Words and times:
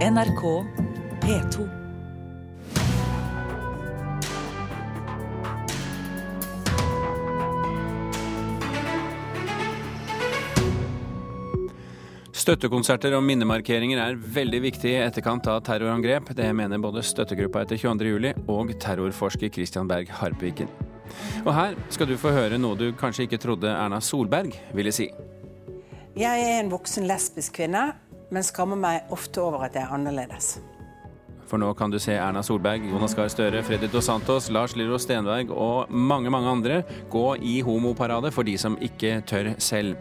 NRK 0.00 0.42
P2. 1.20 1.64
Støttekonserter 12.32 13.12
og 13.12 13.26
minnemarkeringer 13.28 14.00
er 14.00 14.16
veldig 14.16 14.62
viktig 14.64 14.88
i 14.88 15.02
etterkant 15.04 15.44
av 15.52 15.60
terrorangrep. 15.68 16.32
Det 16.32 16.48
mener 16.56 16.80
både 16.80 17.04
støttegruppa 17.04 17.66
etter 17.66 17.76
22.07 17.76 18.48
og 18.48 18.72
terrorforsker 18.80 19.52
Christian 19.52 19.90
Berg 19.90 20.08
Harpviken. 20.22 20.72
Og 21.44 21.52
her 21.52 21.76
skal 21.92 22.08
du 22.08 22.16
få 22.16 22.32
høre 22.32 22.56
noe 22.56 22.80
du 22.80 22.94
kanskje 22.96 23.28
ikke 23.28 23.44
trodde 23.44 23.68
Erna 23.68 24.00
Solberg 24.00 24.56
ville 24.72 24.96
si. 24.96 25.10
Jeg 26.16 26.46
er 26.54 26.62
en 26.62 26.72
voksen 26.72 27.04
lesbisk 27.04 27.60
kvinne, 27.60 27.90
men 28.30 28.46
skammer 28.46 28.78
meg 28.78 29.10
ofte 29.14 29.42
over 29.42 29.66
at 29.66 29.76
jeg 29.76 29.86
er 29.86 29.96
annerledes. 29.96 30.58
For 31.50 31.58
nå 31.58 31.72
kan 31.74 31.90
du 31.90 31.98
se 31.98 32.14
Erna 32.14 32.44
Solberg, 32.46 32.84
Jonas 32.86 33.16
Gahr 33.18 33.30
Støre, 33.32 33.64
Freddy 33.66 33.88
Dos 33.90 34.06
Santos, 34.06 34.46
Lars 34.54 34.76
Lillo 34.78 35.00
Stenberg 35.02 35.50
og 35.50 35.90
mange, 35.90 36.30
mange 36.30 36.52
andre 36.52 36.76
gå 37.10 37.24
i 37.42 37.56
homoparade 37.66 38.30
for 38.30 38.46
de 38.46 38.54
som 38.60 38.78
ikke 38.78 39.16
tør 39.26 39.50
selv. 39.58 39.96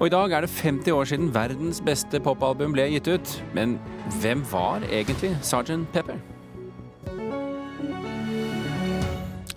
Og 0.00 0.08
i 0.08 0.14
dag 0.16 0.34
er 0.34 0.46
det 0.46 0.50
50 0.50 0.90
år 0.96 1.06
siden 1.12 1.30
verdens 1.34 1.78
beste 1.86 2.18
popalbum 2.24 2.74
ble 2.74 2.88
gitt 2.96 3.06
ut. 3.06 3.38
Men 3.54 3.78
hvem 4.18 4.42
var 4.50 4.82
egentlig 4.90 5.36
Sgt. 5.46 5.78
Pepper? 5.94 6.18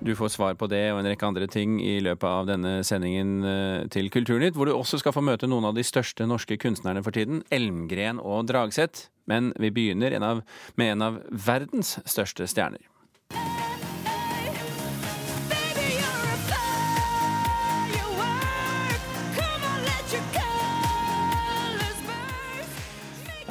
Du 0.04 0.12
får 0.20 0.34
svar 0.34 0.58
på 0.60 0.68
det 0.68 0.82
og 0.92 1.00
en 1.00 1.08
rekke 1.08 1.28
andre 1.30 1.46
ting 1.48 1.78
i 1.80 1.96
løpet 2.04 2.28
av 2.28 2.48
denne 2.50 2.74
sendingen 2.84 3.38
eh, 3.48 3.86
til 3.94 4.10
Kulturnytt, 4.12 4.58
hvor 4.58 4.68
du 4.68 4.74
også 4.76 5.00
skal 5.00 5.16
få 5.16 5.24
møte 5.24 5.48
noen 5.48 5.70
av 5.70 5.78
de 5.78 5.86
største 5.88 6.28
norske 6.28 6.58
kunstnerne 6.60 7.04
for 7.06 7.16
tiden, 7.16 7.40
Elmgren 7.56 8.20
og 8.20 8.50
Dragseth. 8.52 9.08
Men 9.32 9.54
vi 9.56 9.72
begynner 9.72 10.12
en 10.12 10.26
av, 10.28 10.42
med 10.76 10.98
en 10.98 11.06
av 11.08 11.22
verdens 11.32 11.96
største 12.04 12.50
stjerner. 12.52 12.84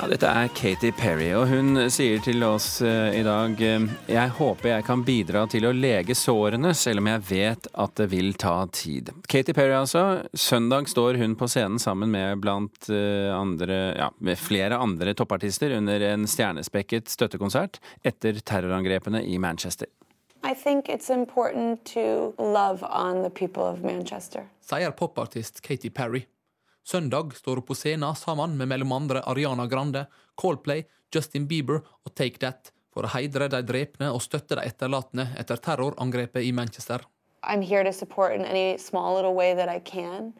Ja, 0.03 0.09
dette 0.11 0.27
er 0.27 0.49
Katy 0.51 0.89
Perry, 0.99 1.29
og 1.39 1.45
hun 1.47 1.79
sier 1.95 2.19
til 2.25 2.43
oss 2.43 2.81
eh, 2.83 3.15
i 3.15 3.23
dag 3.23 3.61
eh, 3.63 3.85
Jeg 4.11 4.33
håper 4.35 4.73
jeg 4.73 4.83
kan 4.89 5.05
bidra 5.07 5.45
til 5.47 5.69
å 5.69 5.71
lege 5.71 6.17
sårene, 6.19 6.73
selv 6.75 6.99
om 6.99 7.07
jeg 7.07 7.23
vet 7.29 7.69
at 7.71 7.95
det 8.01 8.09
vil 8.11 8.33
ta 8.35 8.57
tid. 8.75 9.13
Katy 9.31 9.55
Perry, 9.55 9.77
altså. 9.79 10.25
Søndag 10.35 10.91
står 10.91 11.21
hun 11.23 11.37
på 11.39 11.47
scenen 11.47 11.79
sammen 11.79 12.11
med 12.11 12.43
blant 12.43 12.91
eh, 12.91 13.31
andre, 13.31 13.79
ja, 13.95 14.11
med 14.19 14.43
flere 14.43 14.83
andre 14.83 15.15
toppartister 15.15 15.77
under 15.79 16.03
en 16.09 16.27
stjernespekket 16.27 17.07
støttekonsert 17.15 17.79
etter 18.03 18.43
terrorangrepene 18.43 19.23
i 19.23 19.39
Manchester. 19.39 19.87
I 20.43 20.59
think 20.59 20.91
it's 20.91 21.15
important 21.15 21.87
to 21.95 22.35
love 22.43 22.83
on 22.83 23.23
the 23.23 23.31
people 23.31 23.71
of 23.71 23.87
Manchester. 23.87 24.51
sier 24.67 24.91
popartist 24.91 25.63
Katy 25.63 25.95
Perry. 25.95 26.27
Søndag 26.85 27.37
står 27.37 27.57
hun 27.57 27.67
på 27.67 27.75
scenen 27.75 28.17
sammen 28.17 28.57
med 28.59 28.69
mellom 28.69 28.93
andre 28.93 29.23
Ariana 29.23 29.67
Grande, 29.67 30.07
Coldplay, 30.41 30.83
Justin 31.15 31.47
Bieber 31.47 31.83
og 32.05 32.15
Take 32.15 32.39
That 32.39 32.73
for 32.93 33.07
å 33.07 33.13
heidre 33.15 33.49
de 33.49 33.63
drepne 33.63 34.11
og 34.13 34.23
støtte 34.25 34.59
de 34.59 34.67
etterlatne 34.67 35.31
etter 35.39 35.61
terrorangrepet 35.63 36.45
i 36.45 36.53
Manchester. 36.53 37.07
I'm 37.43 37.63
here 37.63 37.85
to 37.85 37.93
support 37.93 38.35
in 38.35 38.45
any 38.45 38.79
small 38.79 39.15
little 39.15 39.35
way 39.35 39.55
that 39.55 39.69
I 39.69 39.81
can, 39.81 40.33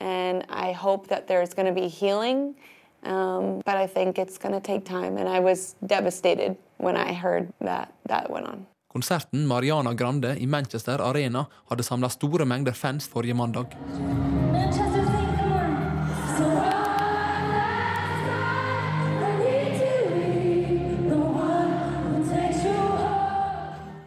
and 0.00 0.44
I 0.50 0.72
hope 0.72 1.08
that 1.08 1.26
there's 1.26 1.54
going 1.54 1.68
to 1.68 1.74
be 1.74 1.88
healing. 1.88 2.54
Um, 3.02 3.62
but 3.64 3.76
I 3.76 3.86
think 3.86 4.18
it's 4.18 4.36
going 4.36 4.52
to 4.52 4.60
take 4.60 4.84
time, 4.84 5.16
and 5.16 5.26
I 5.28 5.40
was 5.40 5.74
devastated 5.86 6.56
when 6.76 6.96
I 6.96 7.14
heard 7.14 7.48
that 7.60 7.88
that 8.08 8.30
went 8.30 8.46
on. 8.46 8.66
Konserten 8.92 9.48
med 9.48 9.56
Ariana 9.56 9.94
Grande 9.94 10.36
i 10.36 10.46
Manchester 10.46 10.98
Arena 10.98 11.46
hadde 11.68 11.82
samla 11.82 12.08
store 12.08 12.44
mengder 12.44 12.72
fans 12.72 13.08
forrige 13.08 13.34
mandag. 13.34 13.66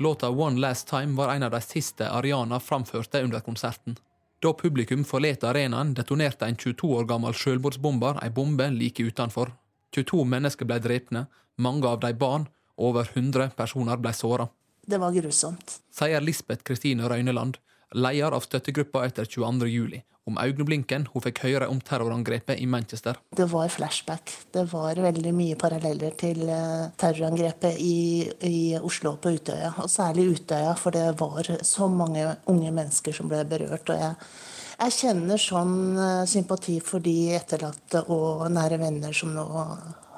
Låta 0.03 0.29
One 0.29 0.59
Last 0.59 0.87
Time 0.87 1.15
var 1.15 1.35
en 1.35 1.43
av 1.43 1.51
de 1.51 1.61
siste 1.61 2.09
Ariana 2.09 2.59
framførte 2.59 3.21
under 3.23 3.39
konserten. 3.39 3.95
Da 4.41 4.53
publikum 4.53 5.05
forlot 5.07 5.43
arenaen, 5.47 5.93
detonerte 5.93 6.45
en 6.45 6.57
22 6.59 6.89
år 6.97 7.05
gammel 7.07 7.33
selvmordsbomber 7.33 8.19
ei 8.25 8.29
bombe 8.29 8.67
like 8.75 9.03
utenfor. 9.03 9.53
22 9.95 10.25
mennesker 10.27 10.67
ble 10.67 10.81
drepne, 10.83 11.21
mange 11.55 11.87
av 11.87 12.01
de 12.03 12.11
barn, 12.19 12.49
og 12.75 12.89
over 12.89 13.07
100 13.13 13.55
personer 13.55 14.03
ble 14.03 14.11
såra. 14.13 14.49
Det 14.83 14.99
var 14.99 15.15
grusomt. 15.15 15.77
Sier 15.95 16.19
Lisbeth 16.19 16.67
Kristine 16.67 17.07
Røyneland, 17.07 17.61
leder 17.95 18.35
av 18.35 18.43
støttegruppa 18.43 19.05
etter 19.07 19.23
22. 19.23 19.71
juli, 19.71 20.03
om 20.29 20.37
øyeblinken 20.39 21.07
hun 21.11 21.23
fikk 21.25 21.43
høre 21.43 21.67
om 21.71 21.81
terrorangrepet 21.83 22.61
i 22.61 22.67
Manchester. 22.69 23.19
Det 23.35 23.47
var 23.51 23.67
flashback. 23.71 24.31
Det 24.55 24.65
var 24.71 25.01
veldig 25.03 25.33
mye 25.35 25.57
paralleller 25.59 26.15
til 26.19 26.45
eh, 26.47 26.87
terrorangrepet 26.99 27.79
i, 27.83 28.29
i 28.47 28.57
Oslo 28.79 29.17
på 29.21 29.35
Utøya. 29.35 29.73
Og 29.83 29.91
særlig 29.91 30.29
Utøya, 30.37 30.73
for 30.79 30.95
det 30.95 31.09
var 31.19 31.51
så 31.67 31.89
mange 31.91 32.25
unge 32.51 32.71
mennesker 32.71 33.15
som 33.15 33.31
ble 33.31 33.43
berørt. 33.49 33.91
Og 33.91 33.99
jeg, 33.99 34.15
jeg 34.79 34.97
kjenner 35.01 35.41
sånn 35.41 35.75
eh, 35.97 36.23
sympati 36.29 36.79
for 36.83 37.03
de 37.03 37.17
etterlatte 37.35 38.05
og 38.13 38.47
nære 38.53 38.79
venner 38.81 39.15
som 39.15 39.35
nå 39.35 39.47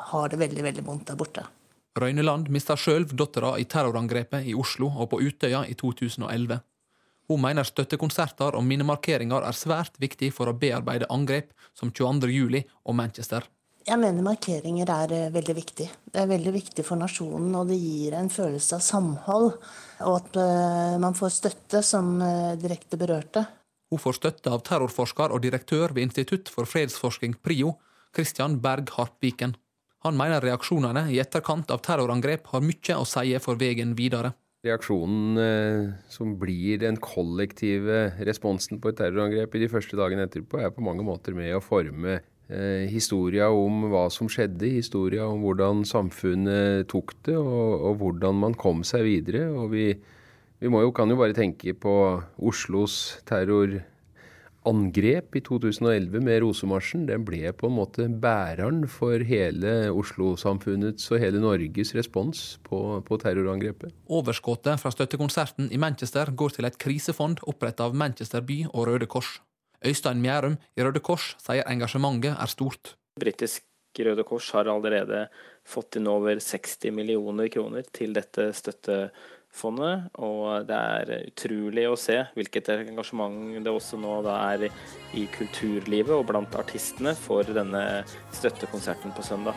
har 0.06 0.30
det 0.30 0.42
veldig, 0.42 0.64
veldig 0.70 0.86
vondt 0.86 1.10
der 1.10 1.18
borte. 1.20 1.48
Røyneland 1.96 2.50
mista 2.52 2.76
sjøl 2.76 3.06
dattera 3.08 3.54
i 3.58 3.66
terrorangrepet 3.72 4.46
i 4.52 4.54
Oslo 4.54 4.90
og 4.92 5.14
på 5.14 5.22
Utøya 5.24 5.64
i 5.66 5.78
2011. 5.80 6.60
Hun 7.26 7.42
mener 7.42 7.66
støttekonserter 7.66 8.58
og 8.58 8.66
minnemarkeringer 8.68 9.46
er 9.48 9.58
svært 9.58 9.98
viktig 10.02 10.30
for 10.36 10.52
å 10.52 10.58
bearbeide 10.58 11.10
angrep 11.14 11.54
som 11.74 11.92
22. 11.92 12.30
juli 12.30 12.62
og 12.86 12.98
Manchester. 13.00 13.48
Jeg 13.86 14.02
mener 14.02 14.26
markeringer 14.26 14.90
er 14.90 15.12
eh, 15.14 15.34
veldig 15.34 15.54
viktig. 15.60 15.86
Det 16.10 16.22
er 16.22 16.30
veldig 16.30 16.54
viktig 16.56 16.86
for 16.88 16.98
nasjonen, 16.98 17.52
og 17.54 17.70
det 17.70 17.78
gir 17.78 18.16
en 18.18 18.32
følelse 18.34 18.80
av 18.80 18.82
samhold. 18.82 19.52
Og 20.02 20.16
at 20.16 20.40
eh, 20.42 20.96
man 21.02 21.18
får 21.18 21.36
støtte 21.36 21.84
som 21.86 22.16
eh, 22.26 22.56
direkte 22.62 22.98
berørte. 22.98 23.46
Hun 23.94 24.02
får 24.02 24.18
støtte 24.18 24.54
av 24.54 24.64
terrorforsker 24.66 25.36
og 25.36 25.44
direktør 25.44 25.94
ved 25.94 26.08
Institutt 26.08 26.50
for 26.50 26.66
fredsforsking, 26.66 27.38
PRIO, 27.46 27.76
Christian 28.16 28.58
Berg 28.64 28.90
Harpviken. 28.98 29.54
Han 30.06 30.18
mener 30.18 30.42
reaksjonene 30.42 31.06
i 31.14 31.22
etterkant 31.22 31.70
av 31.74 31.86
terrorangrep 31.86 32.50
har 32.54 32.66
mye 32.66 32.98
å 32.98 33.06
si 33.10 33.38
for 33.42 33.62
veien 33.62 33.94
videre. 33.98 34.34
Reaksjonen 34.66 35.40
eh, 35.42 35.82
som 36.10 36.34
blir 36.42 36.80
den 36.82 36.98
kollektive 36.98 38.08
responsen 38.26 38.80
på 38.82 38.90
et 38.90 38.98
terrorangrep 39.02 39.54
i 39.56 39.62
de 39.62 39.70
første 39.70 39.98
dagene 40.00 40.26
etterpå, 40.26 40.60
er 40.60 40.74
på 40.74 40.86
mange 40.86 41.06
måter 41.06 41.38
med 41.38 41.54
å 41.54 41.62
forme 41.62 42.18
eh, 42.18 42.86
historia 42.90 43.52
om 43.54 43.86
hva 43.92 44.08
som 44.14 44.30
skjedde, 44.32 44.66
historia 44.74 45.28
om 45.30 45.46
hvordan 45.46 45.86
samfunnet 45.86 46.90
tok 46.92 47.14
det, 47.28 47.38
og, 47.38 47.86
og 47.92 48.02
hvordan 48.02 48.42
man 48.42 48.58
kom 48.58 48.82
seg 48.88 49.06
videre. 49.06 49.46
Og 49.54 49.70
vi, 49.76 49.92
vi 50.60 50.74
jo, 50.74 50.94
kan 50.98 51.14
jo 51.14 51.20
bare 51.22 51.38
tenke 51.38 51.78
på 51.78 51.96
Oslos 52.42 53.20
terrorangrep 54.66 55.36
i 55.36 55.42
2011 55.42 56.22
med 56.22 56.42
Rosemarsjen. 56.42 57.06
Den 57.06 57.26
ble 57.26 57.52
på 57.54 57.68
en 57.68 57.76
måte 57.76 58.08
bæreren 58.10 58.88
for 58.88 59.20
hele 59.20 59.92
Oslo-samfunnets 59.92 61.12
og 61.12 61.20
hele 61.20 61.40
Norges 61.40 61.94
respons 61.96 62.58
på, 62.64 63.02
på 63.06 63.18
terrorangrepet. 63.18 63.94
Overskuddet 64.10 64.80
fra 64.80 64.92
støttekonserten 64.92 65.70
i 65.72 65.78
Manchester 65.78 66.32
går 66.32 66.58
til 66.58 66.66
et 66.66 66.78
krisefond 66.78 67.40
oppretta 67.46 67.86
av 67.86 67.96
Manchester 67.96 68.42
by 68.42 68.66
og 68.74 68.88
Røde 68.88 69.06
Kors. 69.06 69.40
Øystein 69.86 70.22
Mjærum 70.22 70.58
i 70.76 70.84
Røde 70.84 71.00
Kors 71.00 71.36
sier 71.38 71.66
engasjementet 71.70 72.34
er 72.34 72.50
stort. 72.50 72.96
Britisk 73.20 73.64
Røde 74.00 74.26
Kors 74.28 74.50
har 74.52 74.68
allerede 74.68 75.28
fått 75.66 75.96
inn 76.00 76.10
over 76.10 76.40
60 76.42 76.92
millioner 76.92 77.48
kroner 77.54 77.86
til 77.94 78.18
dette 78.18 78.52
støttefondet. 78.54 79.14
Og 79.64 80.68
det 80.68 80.76
er 80.76 81.12
utrolig 81.30 81.86
å 81.88 81.96
se 81.98 82.18
hvilket 82.36 82.70
engasjement 82.74 83.64
det 83.64 83.72
også 83.72 83.98
nå 83.98 84.20
da 84.26 84.36
er 84.52 84.68
i 85.16 85.26
kulturlivet 85.32 86.14
og 86.14 86.28
blant 86.30 86.56
artistene 86.60 87.16
for 87.16 87.48
denne 87.48 88.04
støttekonserten 88.36 89.16
på 89.16 89.24
søndag. 89.24 89.56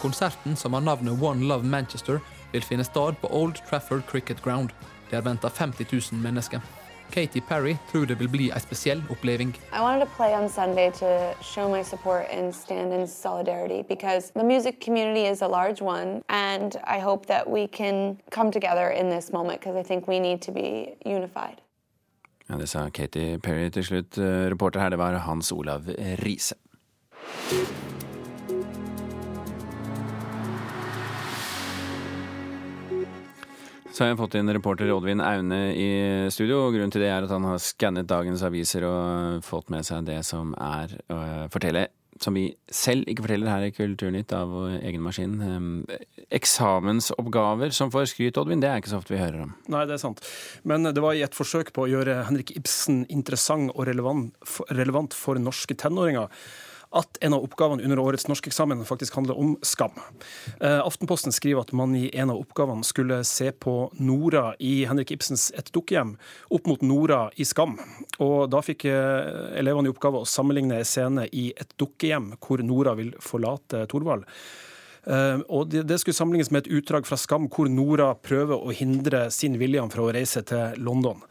Konserten, 0.00 0.56
som 0.56 0.72
har 0.72 0.80
navnet 0.80 1.22
One 1.22 1.44
Love 1.44 1.66
Manchester, 1.68 2.22
vil 2.52 2.64
finne 2.64 2.84
sted 2.88 3.20
på 3.20 3.28
Old 3.28 3.60
Trafford 3.68 4.06
Cricket 4.08 4.40
Ground. 4.42 4.72
Det 5.10 5.18
er 5.18 5.26
venta 5.26 5.50
50 5.52 5.92
000 5.92 6.22
mennesker. 6.24 6.79
Katy 7.10 7.40
Perry 7.40 7.76
tror 7.92 8.06
det 8.06 8.18
vil 8.20 8.28
bli 8.28 8.50
ei 8.50 8.60
spesiell 8.60 9.02
oppleving. 9.10 9.54
I 9.72 9.80
wanted 9.80 10.06
to 10.06 10.10
play 10.16 10.34
on 10.34 10.48
Sunday 10.48 10.90
to 10.90 11.34
show 11.42 11.68
my 11.68 11.82
support 11.82 12.26
and 12.32 12.54
stand 12.54 12.92
in 12.92 13.06
solidarity 13.06 13.82
because 13.88 14.32
the 14.32 14.44
music 14.44 14.80
community 14.84 15.26
is 15.32 15.42
a 15.42 15.48
large 15.48 15.82
one, 15.82 16.22
and 16.28 16.76
I 16.86 17.00
hope 17.00 17.26
that 17.26 17.50
we 17.50 17.66
can 17.66 18.18
come 18.30 18.50
together 18.50 18.90
in 18.90 19.10
this 19.10 19.32
moment 19.32 19.60
because 19.60 19.76
I 19.80 19.82
think 19.82 20.08
we 20.08 20.20
need 20.20 20.40
to 20.42 20.52
be 20.52 20.96
unified. 21.04 21.56
Ja, 22.48 22.56
Det 22.56 22.68
sa 22.68 22.88
Katy 22.88 23.38
Perry 23.38 23.70
til 23.70 23.84
slutt. 23.84 24.18
Eh, 24.18 24.50
reporter 24.50 24.80
her, 24.80 24.88
det 24.88 24.98
var 24.98 25.12
Hans 25.18 25.52
Olav 25.52 25.80
Riise. 26.24 26.54
Så 33.90 34.04
har 34.04 34.12
jeg 34.12 34.20
fått 34.20 34.36
inn 34.38 34.50
reporter 34.54 34.90
Oddvin 34.94 35.22
Aune 35.24 35.56
i 35.74 35.88
studio. 36.30 36.66
og 36.66 36.76
Grunnen 36.76 36.92
til 36.94 37.02
det 37.02 37.08
er 37.10 37.24
at 37.26 37.32
han 37.34 37.46
har 37.48 37.58
skannet 37.62 38.06
dagens 38.10 38.44
aviser 38.46 38.86
og 38.86 39.42
fått 39.42 39.72
med 39.74 39.86
seg 39.86 40.06
det 40.06 40.20
som 40.26 40.52
er 40.54 40.94
å 41.10 41.18
fortelle, 41.50 41.88
som 42.22 42.36
vi 42.38 42.46
selv 42.70 43.10
ikke 43.10 43.24
forteller 43.26 43.50
her 43.50 43.66
i 43.66 43.74
Kulturnytt 43.74 44.30
av 44.36 44.54
egen 44.78 45.02
maskin. 45.02 45.34
Eksamensoppgaver 46.30 47.74
som 47.74 47.90
får 47.90 48.12
skryt, 48.12 48.38
Oddvin, 48.38 48.62
det 48.62 48.70
er 48.70 48.78
ikke 48.78 48.94
så 48.94 49.02
ofte 49.02 49.16
vi 49.16 49.22
hører 49.24 49.48
om. 49.48 49.54
Nei, 49.74 49.82
det 49.90 49.98
er 49.98 50.04
sant. 50.06 50.22
Men 50.62 50.86
det 50.86 51.02
var 51.02 51.18
i 51.18 51.26
et 51.26 51.34
forsøk 51.34 51.74
på 51.74 51.88
å 51.88 51.90
gjøre 51.90 52.22
Henrik 52.30 52.54
Ibsen 52.60 53.02
interessant 53.10 53.74
og 53.74 53.90
relevant, 53.90 55.18
for 55.18 55.42
norske 55.42 55.74
tenåringer 55.74 56.30
at 56.90 57.18
en 57.20 57.34
av 57.36 57.44
oppgavene 57.46 57.84
under 57.86 57.98
årets 58.02 58.26
norskeksamen 58.28 58.84
faktisk 58.84 59.14
handler 59.14 59.38
om 59.38 59.56
skam. 59.62 59.94
Eh, 60.60 60.80
Aftenposten 60.80 61.32
skriver 61.32 61.62
at 61.62 61.72
man 61.76 61.94
i 61.96 62.08
en 62.18 62.32
av 62.32 62.40
oppgavene 62.40 62.86
skulle 62.86 63.22
se 63.24 63.52
på 63.52 63.74
Nora 64.02 64.54
i 64.58 64.84
Henrik 64.90 65.12
Ibsens 65.14 65.50
Et 65.58 65.70
dukkehjem 65.72 66.16
opp 66.50 66.66
mot 66.66 66.82
Nora 66.82 67.20
i 67.36 67.46
Skam. 67.46 67.76
Og 68.18 68.50
da 68.50 68.62
fikk 68.64 68.88
eh, 68.90 69.58
elevene 69.60 69.90
i 69.90 69.94
oppgave 69.94 70.22
å 70.22 70.28
sammenligne 70.28 70.80
en 70.80 70.88
scene 70.88 71.28
i 71.30 71.50
Et 71.54 71.76
dukkehjem 71.78 72.32
hvor 72.40 72.64
Nora 72.66 72.96
vil 72.98 73.14
forlate 73.22 73.86
Thorvald. 73.90 74.26
Uh, 75.08 75.40
og 75.48 75.72
det, 75.72 75.96
skulle 76.00 76.16
sammenlignes 76.16 76.50
med 76.52 76.66
et 76.66 76.74
utdrag 76.76 77.08
fra 77.08 77.16
Skam, 77.20 77.48
hvor 77.52 77.70
Nora 77.72 78.12
prøver 78.20 78.60
å 78.60 78.74
hindre 78.76 79.28
sin 79.32 79.56
William 79.60 79.90
fra 79.92 80.04
å 80.04 80.12
reise 80.12 80.42
til 80.46 80.76
London. 80.84 81.22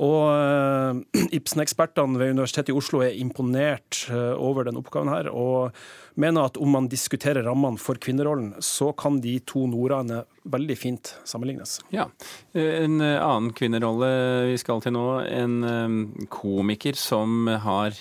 Og 0.00 0.22
uh, 0.32 0.96
Ibsen-ekspertene 1.36 2.16
ved 2.20 2.32
Universitetet 2.32 2.72
i 2.72 2.78
Oslo 2.78 3.02
er 3.04 3.18
imponert 3.20 4.06
uh, 4.08 4.32
over 4.40 4.68
den 4.68 4.80
oppgaven 4.80 5.12
her, 5.12 5.28
og 5.28 5.76
mener 6.20 6.48
at 6.48 6.56
om 6.60 6.72
man 6.72 6.88
diskuterer 6.92 7.44
rammene 7.44 7.80
for 7.80 8.00
kvinnerollen, 8.00 8.54
så 8.64 8.90
kan 8.96 9.20
de 9.20 9.36
to 9.44 9.66
Noraene 9.68 10.24
veldig 10.50 10.76
fint 10.80 11.14
sammenlignes. 11.28 11.78
Ja. 11.92 12.08
En 12.56 12.98
annen 13.00 13.52
kvinnerolle 13.56 14.10
vi 14.50 14.58
skal 14.60 14.82
til 14.84 14.96
nå, 14.96 15.06
en 15.28 16.26
komiker 16.32 16.98
som 16.98 17.48
har 17.62 17.96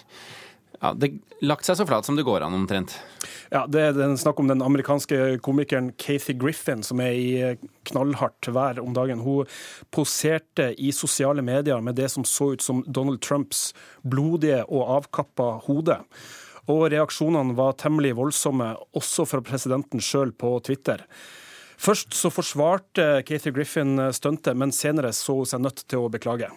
ja, 0.79 0.93
det 0.95 1.11
lagt 1.43 1.67
seg 1.67 1.77
så 1.79 1.85
flat 1.87 2.07
som 2.07 2.15
det 2.15 2.23
går 2.27 2.43
an, 2.45 2.55
omtrent. 2.55 2.95
Ja, 3.51 3.65
Det 3.67 3.81
er 3.81 4.15
snakk 4.19 4.39
om 4.39 4.47
den 4.47 4.61
amerikanske 4.61 5.39
komikeren 5.43 5.91
Kathy 5.97 6.33
Griffin, 6.39 6.83
som 6.83 7.01
er 7.03 7.15
i 7.15 7.57
knallhardt 7.89 8.47
vær 8.53 8.79
om 8.79 8.93
dagen. 8.93 9.23
Hun 9.25 9.49
poserte 9.91 10.71
i 10.77 10.91
sosiale 10.95 11.43
medier 11.43 11.81
med 11.81 11.95
det 11.99 12.09
som 12.13 12.23
så 12.23 12.53
ut 12.53 12.61
som 12.61 12.83
Donald 12.87 13.21
Trumps 13.25 13.73
blodige 14.03 14.63
og 14.67 14.95
avkappa 14.99 15.51
hode. 15.67 15.99
Og 16.69 16.85
reaksjonene 16.93 17.57
var 17.57 17.75
temmelig 17.81 18.13
voldsomme, 18.19 18.75
også 18.95 19.25
fra 19.25 19.41
presidenten 19.41 20.03
sjøl 20.03 20.31
på 20.31 20.53
Twitter. 20.63 21.03
Først 21.79 22.13
så 22.13 22.29
forsvarte 22.29 23.23
Kathy 23.25 23.51
Griffin 23.55 23.97
stuntet, 24.13 24.55
men 24.55 24.71
senere 24.75 25.11
så 25.15 25.39
hun 25.39 25.49
seg 25.49 25.63
nødt 25.63 25.87
til 25.87 26.05
å 26.05 26.11
beklage. 26.11 26.51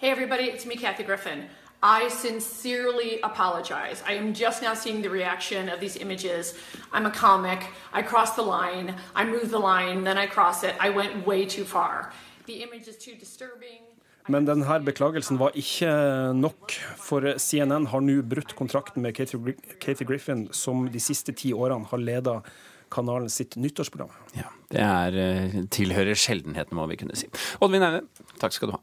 Hey 0.00 0.10
everybody, 0.10 0.50
it's 0.50 0.66
me, 0.66 0.76
Kathy 0.76 1.04
Griffin. 1.04 1.48
I 1.82 2.08
sincerely 2.08 3.20
apologize. 3.22 4.02
I 4.06 4.12
am 4.12 4.34
just 4.34 4.62
now 4.62 4.74
seeing 4.74 5.00
the 5.02 5.08
reaction 5.08 5.68
of 5.70 5.80
these 5.80 5.96
images. 5.96 6.54
I'm 6.92 7.06
a 7.06 7.10
comic. 7.10 7.60
I 7.92 8.02
cross 8.02 8.36
the 8.36 8.42
line. 8.42 8.94
I 9.14 9.24
move 9.24 9.50
the 9.50 9.58
line. 9.58 10.04
Then 10.04 10.18
I 10.18 10.26
cross 10.26 10.62
it. 10.62 10.74
I 10.78 10.90
went 10.90 11.26
way 11.26 11.46
too 11.46 11.64
far. 11.64 12.12
The 12.46 12.62
image 12.62 12.86
is 12.88 12.96
too 12.96 13.14
disturbing. 13.18 13.80
Men 14.28 14.44
denne 14.44 14.76
beklagelsen 14.84 15.38
var 15.40 15.56
ikke 15.58 15.88
nok, 16.36 16.74
for 17.00 17.24
CNN 17.40 17.88
har 17.90 18.04
nå 18.04 18.20
brutt 18.22 18.52
kontrakten 18.54 19.02
med 19.02 19.16
Katie 19.16 20.06
Griffin, 20.06 20.48
som 20.52 20.84
de 20.92 21.00
siste 21.00 21.32
ti 21.32 21.54
årene 21.56 21.88
har 21.90 21.98
leda 21.98 22.36
kanalen 22.92 23.30
sitt 23.30 23.56
nyttårsprogram. 23.56 24.12
Ja, 24.36 24.50
Det 24.70 24.80
er, 24.80 25.16
eh, 25.18 25.64
tilhører 25.70 26.14
sjeldenheten, 26.14 26.76
må 26.76 26.86
vi 26.86 26.96
kunne 26.96 27.16
si. 27.16 27.26
Oddvin 27.60 27.82
Aune, 27.82 28.02
takk 28.38 28.52
skal 28.52 28.68
du 28.68 28.72
ha. 28.72 28.80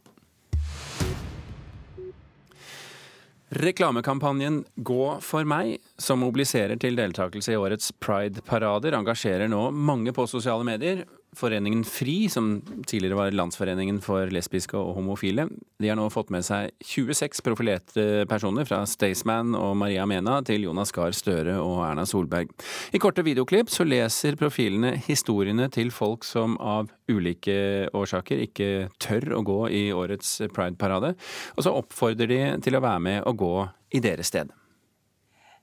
Reklamekampanjen 3.50 4.66
Gå 4.76 5.20
for 5.24 5.48
meg, 5.48 5.78
som 5.98 6.20
mobiliserer 6.20 6.76
til 6.82 6.98
deltakelse 7.00 7.54
i 7.54 7.60
årets 7.60 7.94
Pride-parader, 8.04 8.98
engasjerer 8.98 9.48
nå 9.48 9.70
mange 9.72 10.12
på 10.12 10.26
sosiale 10.28 10.68
medier. 10.68 11.06
Foreningen 11.36 11.84
FRI, 11.84 12.30
som 12.30 12.62
tidligere 12.88 13.18
var 13.18 13.34
Landsforeningen 13.36 14.00
for 14.02 14.32
lesbiske 14.32 14.78
og 14.80 14.96
homofile, 14.96 15.48
de 15.78 15.90
har 15.92 15.98
nå 16.00 16.08
fått 16.10 16.32
med 16.34 16.46
seg 16.48 16.72
26 16.82 17.44
profilerte 17.46 18.06
personer, 18.32 18.66
fra 18.66 18.80
Staysman 18.88 19.52
og 19.58 19.76
Maria 19.78 20.06
Mena 20.10 20.40
til 20.48 20.64
Jonas 20.66 20.94
Gahr 20.96 21.14
Støre 21.14 21.60
og 21.62 21.84
Erna 21.86 22.08
Solberg. 22.08 22.56
I 22.96 23.02
korte 23.04 23.26
videoklipp 23.28 23.70
så 23.74 23.86
leser 23.86 24.40
profilene 24.40 24.96
historiene 25.06 25.68
til 25.74 25.92
folk 25.94 26.26
som 26.26 26.56
av 26.64 26.90
ulike 27.12 27.92
årsaker 27.92 28.48
ikke 28.48 28.72
tør 29.04 29.36
å 29.38 29.44
gå 29.46 29.60
i 29.70 29.84
årets 29.94 30.40
Pride-parade, 30.56 31.14
og 31.54 31.68
så 31.68 31.76
oppfordrer 31.76 32.32
de 32.32 32.42
til 32.66 32.80
å 32.80 32.84
være 32.88 33.04
med 33.04 33.22
og 33.28 33.44
gå 33.44 33.56
i 33.94 34.04
deres 34.04 34.32
sted. 34.32 34.50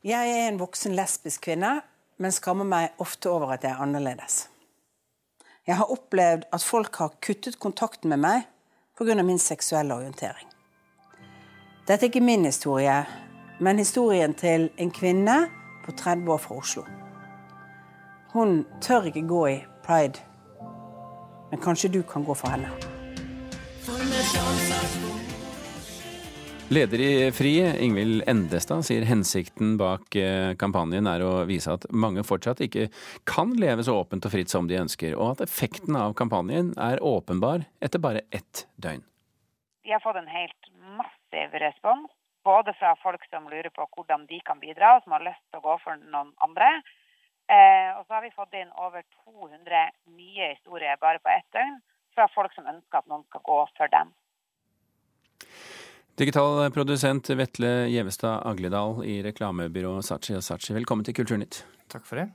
Jeg 0.04 0.28
er 0.36 0.50
en 0.50 0.60
voksen 0.60 0.92
lesbisk 0.94 1.48
kvinne, 1.48 1.78
men 2.20 2.34
skammer 2.34 2.68
meg 2.68 3.00
ofte 3.02 3.32
over 3.32 3.56
at 3.56 3.64
jeg 3.64 3.72
er 3.72 3.80
annerledes. 3.82 4.44
Jeg 5.66 5.76
har 5.76 5.92
opplevd 5.92 6.42
at 6.52 6.62
folk 6.62 6.96
har 6.96 7.14
kuttet 7.24 7.58
kontakten 7.58 8.10
med 8.12 8.20
meg 8.20 8.42
pga. 8.98 9.22
min 9.22 9.38
seksuelle 9.38 9.94
orientering. 9.94 10.48
Dette 11.88 12.04
er 12.04 12.10
ikke 12.10 12.20
min 12.20 12.44
historie, 12.44 13.04
men 13.60 13.78
historien 13.78 14.34
til 14.34 14.70
en 14.78 14.90
kvinne 14.90 15.48
på 15.84 15.92
30 15.92 16.32
år 16.32 16.38
fra 16.38 16.54
Oslo. 16.54 16.82
Hun 18.32 18.66
tør 18.80 19.02
ikke 19.02 19.28
gå 19.28 19.46
i 19.46 19.64
pride, 19.84 20.20
men 21.50 21.60
kanskje 21.60 21.88
du 21.88 22.02
kan 22.02 22.24
gå 22.24 22.34
for 22.34 22.48
henne. 22.48 22.68
Leder 26.74 27.00
i 27.00 27.32
FRI, 27.32 27.52
Ingvild 27.84 28.24
Endestad, 28.26 28.82
sier 28.82 29.04
hensikten 29.06 29.76
bak 29.78 30.16
eh, 30.18 30.56
kampanjen 30.58 31.06
er 31.06 31.22
å 31.22 31.44
vise 31.46 31.70
at 31.70 31.84
mange 31.94 32.24
fortsatt 32.26 32.62
ikke 32.64 32.88
kan 33.30 33.52
leve 33.60 33.84
så 33.86 33.94
åpent 34.00 34.26
og 34.26 34.32
fritt 34.32 34.50
som 34.50 34.66
de 34.66 34.80
ønsker, 34.80 35.12
og 35.14 35.36
at 35.36 35.44
effekten 35.44 35.94
av 36.00 36.16
kampanjen 36.18 36.72
er 36.80 37.02
åpenbar 37.04 37.62
etter 37.84 38.02
bare 38.02 38.24
ett 38.34 38.64
døgn. 38.82 39.04
Vi 39.86 39.94
har 39.94 40.02
fått 40.02 40.18
en 40.18 40.32
helt 40.32 40.70
massiv 40.98 41.54
respons, 41.62 42.10
både 42.48 42.74
fra 42.80 42.96
folk 43.04 43.22
som 43.28 43.46
lurer 43.52 43.70
på 43.70 43.86
hvordan 43.94 44.26
de 44.32 44.40
kan 44.48 44.58
bidra, 44.58 44.96
og 44.96 45.06
som 45.06 45.14
har 45.14 45.28
lyst 45.28 45.44
til 45.52 45.62
å 45.62 45.66
gå 45.68 45.78
for 45.84 46.00
noen 46.00 46.34
andre. 46.42 46.72
Eh, 47.46 47.92
og 48.00 48.02
så 48.08 48.16
har 48.16 48.26
vi 48.26 48.34
fått 48.34 48.58
inn 48.58 48.74
over 48.82 49.06
200 49.28 49.86
nye 50.18 50.50
historier 50.56 50.98
bare 50.98 51.22
på 51.22 51.36
ett 51.36 51.46
døgn 51.54 51.78
fra 52.18 52.26
folk 52.34 52.50
som 52.58 52.66
ønsker 52.66 52.98
at 53.04 53.12
noen 53.12 53.22
skal 53.28 53.46
gå 53.46 53.62
for 53.78 53.94
dem. 53.94 54.10
Digital 56.14 56.68
produsent 56.70 57.26
Vetle 57.34 57.88
Gjevestad 57.90 58.44
Agledal 58.46 59.00
i 59.02 59.16
reklamebyrået 59.24 60.06
Sachi 60.06 60.36
og 60.38 60.44
Sachi, 60.46 60.70
velkommen 60.76 61.02
til 61.02 61.16
Kulturnytt. 61.16 61.64
Takk 61.90 62.04
for 62.06 62.20
det. 62.20 62.28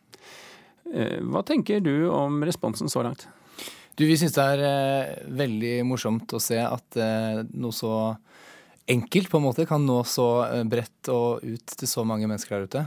Eh, 0.92 1.22
hva 1.24 1.46
tenker 1.48 1.80
du 1.80 2.10
om 2.12 2.42
responsen 2.44 2.92
så 2.92 3.06
langt? 3.08 3.24
Du, 3.96 4.04
Vi 4.04 4.18
syns 4.20 4.36
det 4.36 4.44
er 4.44 4.66
eh, 4.68 5.14
veldig 5.32 5.72
morsomt 5.88 6.36
å 6.36 6.44
se 6.44 6.60
at 6.60 7.00
eh, 7.00 7.40
noe 7.56 7.72
så 7.72 7.94
enkelt 8.92 9.32
på 9.32 9.40
en 9.40 9.48
måte 9.48 9.68
kan 9.70 9.88
nå 9.88 10.02
så 10.04 10.28
bredt 10.68 11.14
og 11.16 11.48
ut 11.48 11.80
til 11.80 11.88
så 11.88 12.04
mange 12.04 12.28
mennesker 12.28 12.58
der 12.58 12.68
ute. 12.68 12.86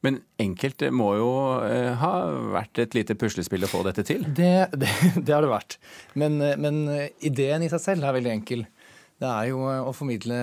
Men 0.00 0.22
enkelt 0.40 0.88
må 0.96 1.12
jo 1.20 1.30
eh, 1.68 1.92
ha 2.00 2.14
vært 2.56 2.80
et 2.80 2.96
lite 2.96 3.12
puslespill 3.12 3.68
å 3.68 3.72
få 3.76 3.84
dette 3.84 4.08
til? 4.08 4.24
Det, 4.24 4.70
det, 4.80 4.96
det 5.20 5.36
har 5.36 5.44
det 5.44 5.52
vært. 5.52 5.76
Men, 6.16 6.40
men 6.40 6.86
ideen 7.20 7.68
i 7.68 7.72
seg 7.76 7.90
selv 7.90 8.08
er 8.08 8.22
veldig 8.22 8.38
enkel. 8.40 8.70
Det 9.20 9.28
er 9.28 9.50
jo 9.50 9.66
eh, 9.68 9.82
å 9.84 9.92
formidle 9.92 10.38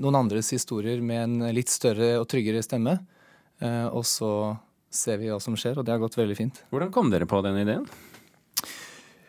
noen 0.00 0.22
andres 0.22 0.48
historier 0.54 1.02
med 1.04 1.26
en 1.26 1.54
litt 1.56 1.72
større 1.72 2.14
og 2.22 2.28
tryggere 2.32 2.64
stemme. 2.64 2.96
Eh, 3.60 3.86
og 3.90 4.06
så 4.08 4.54
ser 4.94 5.20
vi 5.20 5.28
hva 5.28 5.40
som 5.42 5.56
skjer, 5.58 5.78
og 5.78 5.84
det 5.84 5.92
har 5.92 6.00
gått 6.00 6.16
veldig 6.16 6.38
fint. 6.38 6.62
Hvordan 6.72 6.92
kom 6.94 7.12
dere 7.12 7.28
på 7.28 7.42
den 7.44 7.60
ideen? 7.60 7.84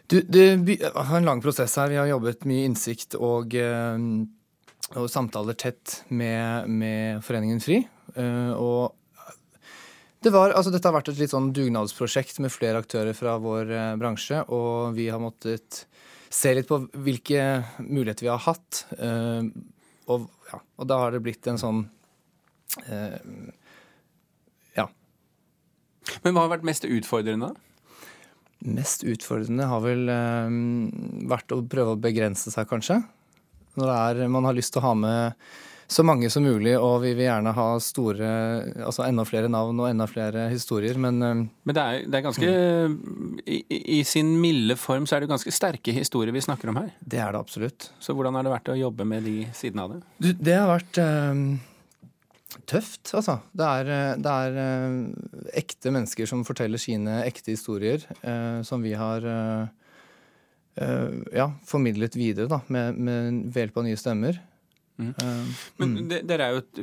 Du, 0.08 0.20
det 0.22 0.46
har 0.94 1.18
en 1.18 1.28
lang 1.28 1.42
prosess 1.44 1.76
her. 1.82 1.90
Vi 1.92 2.00
har 2.00 2.08
jobbet 2.08 2.46
mye 2.48 2.70
innsikt 2.70 3.18
og, 3.18 3.56
eh, 3.58 4.06
og 4.96 5.10
samtaler 5.12 5.58
tett 5.60 6.04
med, 6.08 6.70
med, 6.70 7.26
Foreningen 7.26 7.60
FRI. 7.60 7.82
Og 8.16 8.94
det 10.24 10.32
var, 10.32 10.54
altså 10.56 10.72
dette 10.72 10.88
har 10.88 10.96
vært 10.96 11.10
et 11.12 11.20
litt 11.20 11.34
sånn 11.34 11.50
dugnadsprosjekt 11.54 12.38
med 12.42 12.54
flere 12.54 12.80
aktører 12.80 13.18
fra 13.18 13.36
vår 13.42 13.74
bransje, 14.00 14.40
og 14.56 14.96
vi 14.96 15.10
har 15.12 15.20
måttet 15.22 15.84
se 16.36 16.54
litt 16.56 16.70
på 16.70 16.82
hvilke 17.06 17.44
muligheter 17.80 18.28
vi 18.28 18.32
har 18.34 18.44
hatt. 18.44 18.86
Eh, 18.98 19.48
og, 20.12 20.28
ja, 20.52 20.62
og 20.78 20.90
da 20.90 21.00
har 21.02 21.16
det 21.16 21.24
blitt 21.26 21.48
en 21.50 21.60
sånn 21.62 21.86
eh, 22.86 23.20
ja. 24.78 24.90
Men 26.26 26.36
hva 26.36 26.46
har 26.46 26.56
vært 26.58 26.68
mest 26.68 26.88
utfordrende? 26.88 27.54
Mest 28.66 29.06
utfordrende 29.08 29.70
har 29.70 29.84
vel 29.86 30.10
eh, 30.12 30.58
vært 31.32 31.56
å 31.56 31.62
prøve 31.72 31.96
å 31.96 32.02
begrense 32.02 32.54
seg, 32.54 32.68
kanskje. 32.70 33.00
Når 33.76 33.90
det 33.92 33.96
er, 33.96 34.28
man 34.32 34.48
har 34.48 34.56
lyst 34.56 34.76
til 34.76 34.84
å 34.84 34.90
ha 34.90 34.96
med 34.98 35.48
så 35.88 36.02
mange 36.06 36.30
som 36.34 36.42
mulig, 36.42 36.74
og 36.80 37.04
vi 37.04 37.12
vil 37.14 37.28
gjerne 37.28 37.52
ha 37.54 37.66
store, 37.84 38.30
altså 38.88 39.06
enda 39.06 39.26
flere 39.28 39.50
navn 39.52 39.78
og 39.84 39.90
enda 39.92 40.08
flere 40.10 40.48
historier, 40.50 40.98
men 40.98 41.20
Men 41.22 41.76
det 41.76 41.84
er, 41.84 42.00
det 42.10 42.18
er 42.18 42.24
ganske 42.26 42.50
i, 43.46 43.60
I 44.00 44.02
sin 44.08 44.34
milde 44.42 44.76
form 44.82 45.06
så 45.06 45.18
er 45.18 45.26
det 45.26 45.30
ganske 45.30 45.54
sterke 45.54 45.94
historier 45.94 46.34
vi 46.34 46.42
snakker 46.42 46.72
om 46.72 46.80
her. 46.82 46.90
Det 47.00 47.22
er 47.22 47.36
det 47.36 47.40
absolutt. 47.40 47.92
Så 48.00 48.16
hvordan 48.18 48.36
har 48.36 48.48
det 48.48 48.56
vært 48.56 48.74
å 48.74 48.80
jobbe 48.80 49.06
med 49.06 49.28
de 49.30 49.46
sidene 49.54 49.86
av 49.86 49.94
det? 49.94 50.02
Du, 50.18 50.30
det 50.34 50.58
har 50.58 50.72
vært 50.72 51.00
eh, 51.04 51.44
tøft, 52.66 53.14
altså. 53.14 53.38
Det 53.54 53.70
er, 53.70 53.94
det 54.26 54.36
er 54.48 54.60
eh, 54.66 55.00
ekte 55.62 55.94
mennesker 55.94 56.30
som 56.30 56.42
forteller 56.48 56.82
sine 56.82 57.22
ekte 57.28 57.54
historier, 57.54 58.02
eh, 58.26 58.62
som 58.66 58.82
vi 58.86 58.98
har 58.98 59.26
ja, 60.76 61.46
formidlet 61.64 62.18
videre 62.20 62.50
da, 62.52 62.58
med, 62.68 62.98
med 63.00 63.38
ved 63.48 63.62
hjelp 63.62 63.78
av 63.80 63.86
nye 63.86 64.00
stemmer. 64.00 64.42
Mm. 64.96 65.50
Men 65.82 65.96
de, 66.08 66.22
dere 66.24 66.46
er 66.46 66.56
jo 66.56 66.62
et 66.62 66.80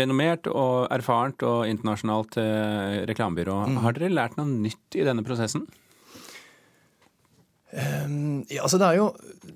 renommert 0.00 0.48
og 0.50 0.88
erfarent 0.90 1.44
og 1.46 1.68
internasjonalt 1.70 2.38
eh, 2.42 2.96
reklamebyrå. 3.10 3.58
Mm. 3.70 3.78
Har 3.84 3.96
dere 3.96 4.10
lært 4.12 4.34
noe 4.38 4.50
nytt 4.50 4.98
i 4.98 5.06
denne 5.06 5.24
prosessen? 5.26 5.66
Um, 7.72 8.42
ja, 8.52 8.66
altså 8.66 8.76
det 8.76 8.84
er 8.84 8.98
jo 8.98 9.06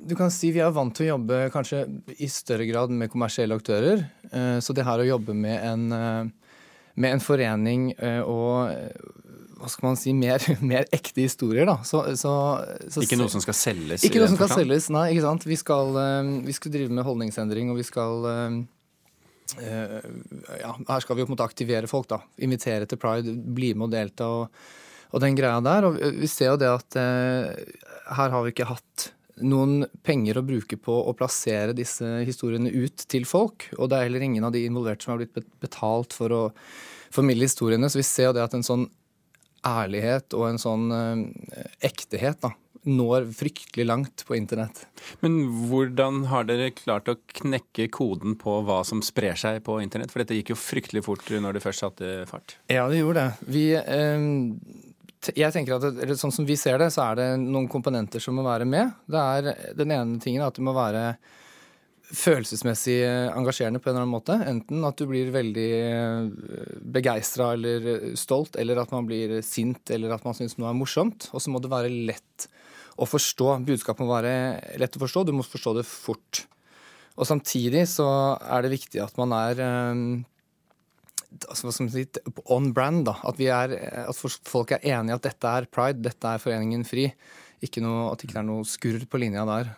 Du 0.09 0.15
kan 0.17 0.31
si 0.33 0.49
vi 0.55 0.63
er 0.65 0.71
vant 0.73 0.95
til 0.97 1.05
å 1.05 1.11
jobbe 1.11 1.51
kanskje 1.53 1.83
i 2.17 2.31
større 2.33 2.65
grad 2.65 2.95
med 2.95 3.11
kommersielle 3.13 3.59
aktører. 3.59 4.07
Uh, 4.31 4.57
så 4.65 4.73
det 4.77 4.87
her 4.87 5.03
å 5.03 5.11
jobbe 5.11 5.37
med 5.37 5.59
en, 5.61 5.85
uh, 5.93 6.63
med 6.97 7.17
en 7.17 7.23
forening 7.23 7.91
uh, 8.01 8.23
og 8.25 9.26
hva 9.57 9.71
skal 9.73 9.89
man 9.89 9.99
si, 9.99 10.13
mer, 10.17 10.43
mer 10.73 10.87
ekte 10.95 11.25
historier, 11.25 11.67
da. 11.69 11.79
Så, 11.87 12.03
så, 12.21 12.33
så, 12.93 13.05
ikke 13.05 13.19
noe 13.21 13.33
som 13.33 13.43
skal 13.45 13.57
selges? 13.57 14.07
Ikke 14.07 14.21
noe 14.23 14.31
som 14.31 14.39
skal 14.41 14.53
selges, 14.63 14.89
nei. 14.93 15.09
ikke 15.15 15.27
sant. 15.27 15.47
Vi 15.49 15.59
skal, 15.61 15.93
vi 16.47 16.57
skal 16.57 16.75
drive 16.75 16.97
med 16.97 17.07
holdningsendring, 17.07 17.73
og 17.73 17.81
vi 17.81 17.87
skal 17.87 18.27
ja, 19.57 20.73
Her 20.75 21.05
skal 21.05 21.15
vi 21.15 21.23
jo 21.23 21.29
på 21.29 21.31
en 21.31 21.37
måte 21.37 21.47
aktivere 21.47 21.89
folk, 21.91 22.09
da. 22.11 22.21
Invitere 22.43 22.89
til 22.91 23.01
pride, 23.01 23.33
bli 23.33 23.73
med 23.75 23.89
og 23.89 23.95
delta. 23.95 24.31
og, 24.43 24.73
og 25.15 25.23
den 25.23 25.39
greia 25.39 25.61
der. 25.65 25.87
Og 25.89 26.01
vi 26.21 26.29
ser 26.31 26.53
jo 26.53 26.61
det 26.61 26.73
at 26.73 26.99
her 26.99 28.35
har 28.35 28.43
vi 28.45 28.53
ikke 28.53 28.69
hatt 28.69 29.11
noen 29.45 29.85
penger 30.07 30.39
å 30.41 30.45
bruke 30.47 30.79
på 30.81 30.95
å 31.09 31.15
plassere 31.17 31.77
disse 31.77 32.07
historiene 32.25 32.73
ut 32.73 33.05
til 33.11 33.27
folk. 33.29 33.69
Og 33.77 33.91
det 33.91 33.99
er 33.99 34.09
heller 34.09 34.25
ingen 34.25 34.47
av 34.47 34.55
de 34.55 34.65
involverte 34.67 35.05
som 35.05 35.15
har 35.15 35.23
blitt 35.23 35.51
betalt 35.63 36.17
for 36.17 36.33
å 36.33 36.43
formidle 37.13 37.49
historiene. 37.49 37.91
Så 37.93 38.01
vi 38.01 38.07
ser 38.09 38.31
jo 38.31 38.37
det 38.37 38.47
at 38.47 38.57
en 38.57 38.67
sånn 38.67 38.87
ærlighet 39.67 40.37
og 40.37 40.49
en 40.51 40.61
sånn 40.63 40.87
eh, 40.95 41.67
ektehet 41.89 42.41
da, 42.45 42.53
når 42.87 43.27
fryktelig 43.35 43.87
langt 43.89 44.25
på 44.29 44.37
internett. 44.39 44.85
Men 45.25 45.39
hvordan 45.67 46.25
har 46.31 46.47
dere 46.49 46.71
klart 46.77 47.11
å 47.11 47.19
knekke 47.41 47.89
koden 47.95 48.37
på 48.39 48.61
hva 48.67 48.83
som 48.87 49.03
sprer 49.05 49.39
seg 49.39 49.63
på 49.67 49.81
internett? 49.83 50.13
For 50.15 50.23
dette 50.23 50.39
gikk 50.39 50.55
jo 50.55 50.61
fryktelig 50.61 51.05
fort 51.07 51.31
når 51.31 51.59
det 51.59 51.65
først 51.67 51.83
satte 51.85 52.19
fart. 52.31 52.59
Ja, 52.73 52.87
det 52.93 53.03
gjorde 53.03 53.27
det. 53.27 53.53
Vi... 53.57 53.69
Eh, 53.77 54.93
jeg 55.35 55.51
tenker 55.51 55.81
at 55.81 55.97
det, 55.97 56.15
Sånn 56.21 56.31
som 56.31 56.47
vi 56.47 56.55
ser 56.61 56.79
det, 56.79 56.93
så 56.95 57.09
er 57.09 57.19
det 57.19 57.25
noen 57.41 57.67
komponenter 57.73 58.23
som 58.23 58.37
må 58.39 58.45
være 58.47 58.67
med. 58.69 58.93
Det 59.11 59.19
er 59.19 59.75
Den 59.75 59.95
ene 59.97 60.21
tingen 60.23 60.45
er 60.45 60.53
at 60.53 60.59
det 60.59 60.63
må 60.63 60.77
være 60.77 61.17
følelsesmessig 62.07 63.01
engasjerende 63.35 63.81
på 63.83 63.91
en 63.91 63.97
eller 63.97 64.05
annen 64.05 64.15
måte. 64.15 64.37
Enten 64.47 64.85
at 64.87 64.99
du 65.01 65.09
blir 65.11 65.33
veldig 65.35 65.71
begeistra 66.95 67.53
eller 67.57 68.13
stolt, 68.19 68.59
eller 68.61 68.83
at 68.83 68.93
man 68.95 69.09
blir 69.09 69.41
sint, 69.47 69.91
eller 69.91 70.15
at 70.15 70.27
man 70.27 70.37
syns 70.39 70.55
noe 70.59 70.71
er 70.71 70.79
morsomt. 70.79 71.29
Og 71.35 71.43
så 71.43 71.51
må 71.51 71.63
det 71.63 71.73
være 71.73 71.91
lett 71.91 72.47
å 72.97 73.09
forstå. 73.09 73.57
Budskapet 73.67 74.07
må 74.07 74.15
være 74.15 74.77
lett 74.81 74.97
å 74.97 75.03
forstå. 75.03 75.27
Du 75.27 75.35
må 75.37 75.47
forstå 75.47 75.75
det 75.81 75.87
fort. 75.89 76.45
Og 77.17 77.29
samtidig 77.29 77.87
så 77.91 78.09
er 78.45 78.65
det 78.65 78.75
viktig 78.77 79.01
at 79.03 79.17
man 79.19 79.33
er 79.37 79.63
altså, 81.49 81.73
si, 81.73 82.05
on 82.53 82.71
brand. 82.77 83.07
da, 83.09 83.17
At, 83.27 83.41
er, 83.41 83.75
at 84.07 84.21
folk 84.47 84.77
er 84.77 84.85
enige 84.85 85.19
at 85.19 85.27
dette 85.31 85.57
er 85.59 85.69
pride, 85.73 86.05
dette 86.07 86.29
er 86.29 86.43
Foreningen 86.43 86.85
FRI. 86.87 87.09
Ikke 87.65 87.83
noe, 87.85 88.11
at 88.13 88.21
det 88.21 88.31
ikke 88.31 88.41
er 88.43 88.49
noe 88.51 88.69
skurr 88.69 89.09
på 89.09 89.21
linja 89.23 89.47
der. 89.49 89.73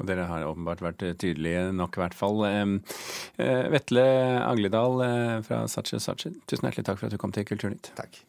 Og 0.00 0.08
dere 0.08 0.26
har 0.30 0.48
åpenbart 0.48 0.82
vært 0.84 1.04
tydelige 1.20 1.68
nok, 1.76 1.98
i 1.98 2.04
hvert 2.04 2.16
fall. 2.16 2.42
Eh, 2.48 3.66
Vetle 3.74 4.06
Agledal 4.46 5.04
eh, 5.04 5.36
fra 5.46 5.66
Sachi 5.68 6.00
Sachi, 6.00 6.32
tusen 6.48 6.68
hjertelig 6.68 6.88
takk 6.88 7.00
for 7.02 7.10
at 7.10 7.16
du 7.16 7.20
kom 7.20 7.34
til 7.36 7.46
Kulturnytt. 7.48 7.92
Takk. 8.00 8.22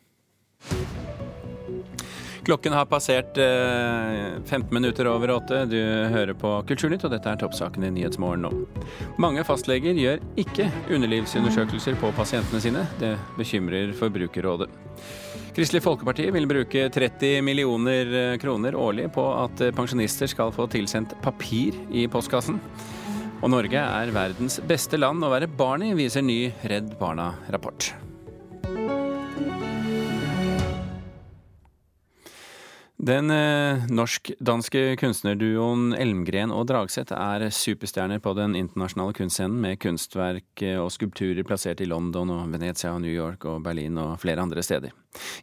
Klokken 2.41 2.73
har 2.73 2.87
passert 2.89 3.37
15 3.37 4.71
minutter 4.73 5.05
over 5.05 5.29
åtte. 5.35 5.59
Du 5.69 5.77
hører 6.09 6.33
på 6.33 6.55
Kulturnytt, 6.67 7.05
og 7.05 7.13
dette 7.13 7.29
er 7.29 7.37
toppsaken 7.37 7.85
i 7.85 7.91
Nyhetsmorgen 7.93 8.47
nå. 8.47 8.51
Mange 9.21 9.45
fastleger 9.45 9.93
gjør 9.93 10.23
ikke 10.41 10.65
underlivsundersøkelser 10.89 11.99
på 12.01 12.09
pasientene 12.17 12.63
sine. 12.63 12.87
Det 12.97 13.13
bekymrer 13.37 13.93
Forbrukerrådet. 13.99 14.71
Kristelig 15.51 15.81
Folkeparti 15.83 16.29
vil 16.31 16.47
bruke 16.47 16.85
30 16.95 17.41
millioner 17.43 18.37
kroner 18.39 18.75
årlig 18.79 19.09
på 19.11 19.25
at 19.35 19.63
pensjonister 19.75 20.29
skal 20.31 20.53
få 20.55 20.69
tilsendt 20.71 21.17
papir 21.25 21.75
i 21.91 22.05
postkassen. 22.07 22.61
Og 23.41 23.51
Norge 23.51 23.81
er 23.81 24.13
verdens 24.15 24.61
beste 24.69 25.01
land 25.01 25.25
å 25.25 25.33
være 25.33 25.51
barn 25.51 25.83
i, 25.83 25.91
viser 25.97 26.23
ny 26.23 26.45
Redd 26.71 26.93
Barna-rapport. 27.01 27.91
Den 33.01 33.31
eh, 33.33 33.81
norsk-danske 33.89 34.81
kunstnerduoen 35.01 35.95
Elmgren 35.97 36.51
og 36.53 36.67
Dragseth 36.69 37.15
er 37.15 37.47
superstjerner 37.49 38.21
på 38.21 38.35
den 38.37 38.53
internasjonale 38.59 39.15
kunstscenen, 39.17 39.57
med 39.63 39.79
kunstverk 39.81 40.61
eh, 40.61 40.77
og 40.77 40.91
skulpturer 40.93 41.41
plassert 41.47 41.81
i 41.81 41.87
London 41.89 42.29
og 42.29 42.53
Venezia 42.53 42.91
og 42.93 43.01
New 43.01 43.09
York 43.09 43.49
og 43.49 43.63
Berlin 43.65 43.97
og 43.97 44.19
flere 44.21 44.45
andre 44.45 44.61
steder. 44.61 44.93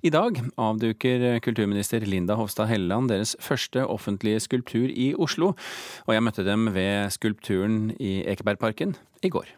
I 0.07 0.15
dag 0.15 0.39
avduker 0.55 1.27
kulturminister 1.43 2.07
Linda 2.07 2.39
Hofstad 2.39 2.71
Helleland 2.71 3.11
deres 3.11 3.35
første 3.43 3.89
offentlige 3.91 4.47
skulptur 4.47 4.87
i 4.87 5.11
Oslo, 5.19 5.57
og 6.07 6.15
jeg 6.15 6.29
møtte 6.29 6.47
dem 6.47 6.71
ved 6.79 7.11
skulpturen 7.11 7.89
i 7.99 8.21
Ekebergparken 8.23 8.95
i 9.27 9.35
går. 9.35 9.51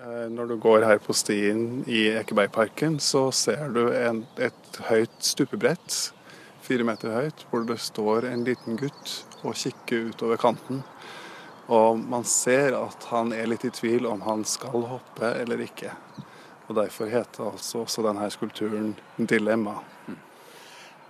Eh, 0.00 0.28
når 0.32 0.54
du 0.54 0.60
går 0.64 0.88
her 0.88 1.04
på 1.04 1.12
stien 1.12 1.82
i 1.84 2.06
Ekebergparken, 2.22 2.96
så 2.96 3.28
ser 3.36 3.68
du 3.76 3.90
en, 3.92 4.24
et 4.40 4.86
høyt 4.88 5.20
stupebrett 5.20 6.06
fire 6.68 6.84
meter 6.84 7.14
høyt, 7.14 7.46
hvor 7.50 7.64
det 7.64 7.78
står 7.80 8.28
en 8.28 8.44
liten 8.44 8.76
gutt 8.76 9.14
og 9.42 9.56
kikker 9.56 10.10
utover 10.12 10.40
kanten. 10.40 10.82
Og 11.68 11.98
man 12.00 12.24
ser 12.28 12.76
at 12.76 13.08
han 13.10 13.32
er 13.36 13.48
litt 13.48 13.64
i 13.68 13.72
tvil 13.72 14.08
om 14.08 14.22
han 14.24 14.44
skal 14.48 14.86
hoppe 14.92 15.32
eller 15.42 15.64
ikke. 15.64 15.92
Og 16.68 16.76
Derfor 16.76 17.08
heter 17.08 17.48
altså 17.48 17.84
også 17.84 18.04
denne 18.04 18.30
skulpturen 18.30 18.96
'Dilemma'. 19.18 19.80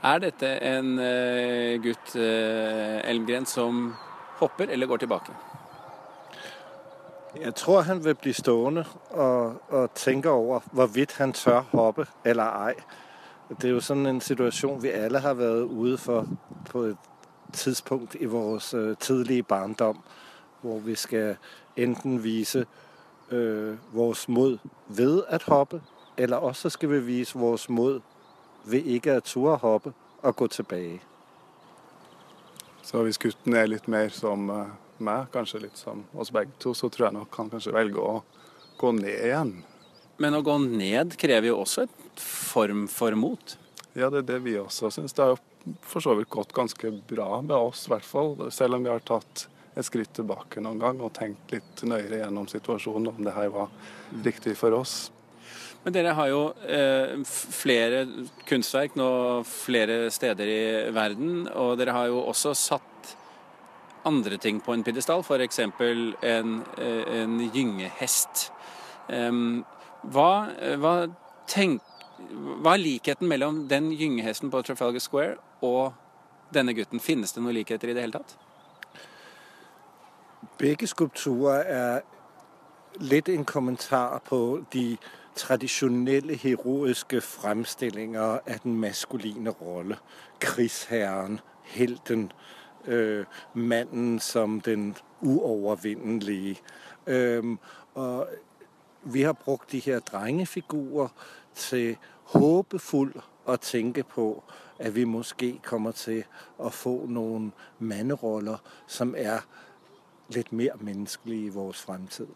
Er 0.02 0.18
dette 0.18 0.46
en 0.62 0.98
uh, 0.98 1.82
gutt, 1.82 2.14
uh, 2.14 3.10
Elmgren, 3.10 3.46
som 3.46 3.96
hopper 4.38 4.70
eller 4.70 4.86
går 4.86 4.96
tilbake? 4.96 5.32
Jeg 7.40 7.54
tror 7.54 7.82
han 7.82 8.04
vil 8.04 8.14
bli 8.14 8.32
stående 8.32 8.84
og, 9.10 9.58
og 9.68 9.90
tenke 9.94 10.30
over 10.30 10.60
hvorvidt 10.72 11.16
han 11.18 11.32
tør 11.32 11.66
hoppe 11.72 12.06
eller 12.24 12.68
ei. 12.68 12.74
Det 13.48 13.64
er 13.64 13.68
jo 13.68 13.80
sådan 13.80 14.06
en 14.06 14.20
situation, 14.20 14.82
vi 14.82 14.88
alle 14.88 15.18
har 15.18 15.34
været 15.34 15.62
ude 15.62 15.98
for 15.98 16.26
på 16.70 16.80
et 16.80 16.96
tidspunkt 17.52 18.16
i 18.20 18.24
vores 18.24 18.74
øh, 18.74 18.96
tidlige 18.96 19.42
barndom, 19.42 20.02
hvor 20.60 20.78
vi 20.78 20.94
skal 20.94 21.36
enten 21.76 22.24
vise 22.24 22.66
øh, 23.30 23.76
vores 23.92 24.28
mod 24.28 24.58
ved 24.88 25.22
at 25.28 25.42
hoppe, 25.42 25.82
eller 26.16 26.36
også 26.36 26.70
skal 26.70 26.90
vi 26.90 27.00
vise 27.00 27.38
vores 27.38 27.68
mod 27.68 28.00
ved 28.64 28.82
ikke 28.82 29.12
at 29.12 29.22
ture 29.22 29.56
hoppe 29.56 29.92
og 30.22 30.36
gå 30.36 30.46
tilbake. 30.46 31.02
Så 32.82 33.02
hvis 33.02 33.18
gutten 33.18 33.56
er 33.56 33.66
litt 33.68 33.88
mer 33.88 34.08
som 34.08 34.48
uh, 34.50 34.68
meg, 35.04 35.26
kanskje 35.32 35.60
litt 35.66 35.78
som 35.78 36.06
oss 36.16 36.32
begge 36.32 36.54
to, 36.60 36.74
så 36.74 36.88
tror 36.88 37.06
jeg 37.06 37.16
nok 37.18 37.36
han 37.36 37.50
kanskje 37.52 37.74
velger 37.76 38.00
å 38.00 38.14
gå 38.80 38.92
ned 38.96 39.24
igjen. 39.28 39.50
Men 40.18 40.38
å 40.38 40.42
gå 40.42 40.56
ned 40.62 41.12
krever 41.20 41.50
jo 41.50 41.58
også 41.60 41.84
et 41.84 42.07
form 42.20 42.86
for 42.88 43.14
mot? 43.18 43.58
Ja, 43.94 44.10
det 44.10 44.24
er 44.24 44.28
det 44.32 44.40
vi 44.46 44.58
også 44.60 44.90
syns. 44.94 45.14
Det 45.16 45.24
har 45.24 45.34
jo 45.34 45.76
for 45.82 46.04
så 46.04 46.14
vidt 46.14 46.30
gått 46.32 46.52
ganske 46.56 46.90
bra 47.08 47.42
med 47.42 47.56
oss, 47.56 47.86
i 47.86 47.92
hvert 47.92 48.06
fall. 48.06 48.34
Selv 48.54 48.78
om 48.78 48.84
vi 48.84 48.92
har 48.92 49.04
tatt 49.04 49.48
et 49.78 49.86
skritt 49.86 50.12
tilbake 50.16 50.62
noen 50.64 50.80
gang 50.82 51.00
og 51.04 51.12
tenkt 51.16 51.52
litt 51.54 51.84
nøyere 51.86 52.22
gjennom 52.22 52.48
situasjonen, 52.50 53.12
om 53.12 53.22
det 53.24 53.36
her 53.36 53.52
var 53.54 53.70
riktig 54.24 54.56
for 54.58 54.74
oss. 54.78 55.08
Men 55.84 55.94
dere 55.94 56.14
har 56.18 56.30
jo 56.30 56.40
eh, 56.66 57.14
flere 57.24 58.02
kunstverk 58.48 58.96
nå 58.98 59.10
flere 59.46 60.08
steder 60.12 60.50
i 60.50 60.62
verden, 60.94 61.46
og 61.54 61.76
dere 61.78 61.94
har 61.94 62.10
jo 62.10 62.24
også 62.26 62.54
satt 62.58 63.14
andre 64.08 64.38
ting 64.42 64.58
på 64.64 64.74
en 64.74 64.82
pidestall, 64.86 65.22
f.eks. 65.22 65.60
En, 65.62 66.58
eh, 66.82 67.04
en 67.22 67.38
gyngehest. 67.54 68.48
Um, 69.08 69.62
hva, 70.12 70.48
hva 70.80 70.94
tenk, 71.48 71.82
hva 72.18 72.74
er 72.74 72.82
likheten 72.82 73.28
mellom 73.28 73.68
den 73.68 73.92
gyngehesten 73.94 74.50
på 74.50 74.62
Trafalgar 74.62 74.98
Square 74.98 75.36
og 75.62 75.92
denne 76.54 76.74
gutten? 76.74 77.00
Finnes 77.00 77.32
det 77.32 77.42
noen 77.42 77.54
likheter 77.54 77.90
i 77.90 77.94
det 77.94 78.02
hele 78.02 78.18
tatt? 78.18 78.36
Begge 80.58 80.86
skulpturer 80.90 81.62
er 81.62 82.00
litt 82.98 83.28
en 83.28 83.44
kommentar 83.46 84.18
på 84.26 84.64
de 84.72 84.96
tradisjonelle 85.38 86.34
heroiske 86.34 87.20
fremstillinger 87.22 88.40
av 88.42 88.62
den 88.64 88.78
maskuline 88.80 89.54
rolle. 89.60 90.00
Krigsherren, 90.40 91.40
helten, 91.62 92.32
øh, 92.86 93.24
mannen 93.54 94.18
som 94.20 94.60
den 94.60 94.96
uovervinnelige. 95.22 96.58
Øh, 97.06 97.56
og 97.94 98.28
vi 99.02 99.22
har 99.22 99.32
brukt 99.32 99.72
de 99.72 99.78
her 99.78 100.00
drengefigurer 100.00 101.08
til 101.58 101.96
håpefull 102.34 103.12
å 103.48 103.56
tenke 103.62 104.04
på 104.06 104.30
at 104.78 104.94
vi 104.94 105.04
måske 105.08 105.56
kommer 105.64 105.96
til 105.96 106.22
å 106.58 106.70
få 106.70 106.94
noen 107.10 107.50
manneroller 107.78 108.60
som 108.86 109.14
er 109.18 109.46
litt 110.34 110.52
mer 110.52 110.76
menneskelige 110.84 111.48
i 111.48 111.54
vår 111.54 111.72
fremtid. 111.78 112.30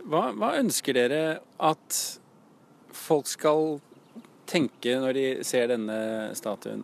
Hva, 0.00 0.30
hva, 0.32 0.54
ønsker 0.56 0.96
dere 0.96 1.24
at 1.60 1.98
folk 2.96 3.28
skal 3.28 3.76
tenke 4.48 4.96
når 5.02 5.18
de 5.18 5.26
ser 5.46 5.68
denne 5.70 5.98
statuen? 6.38 6.82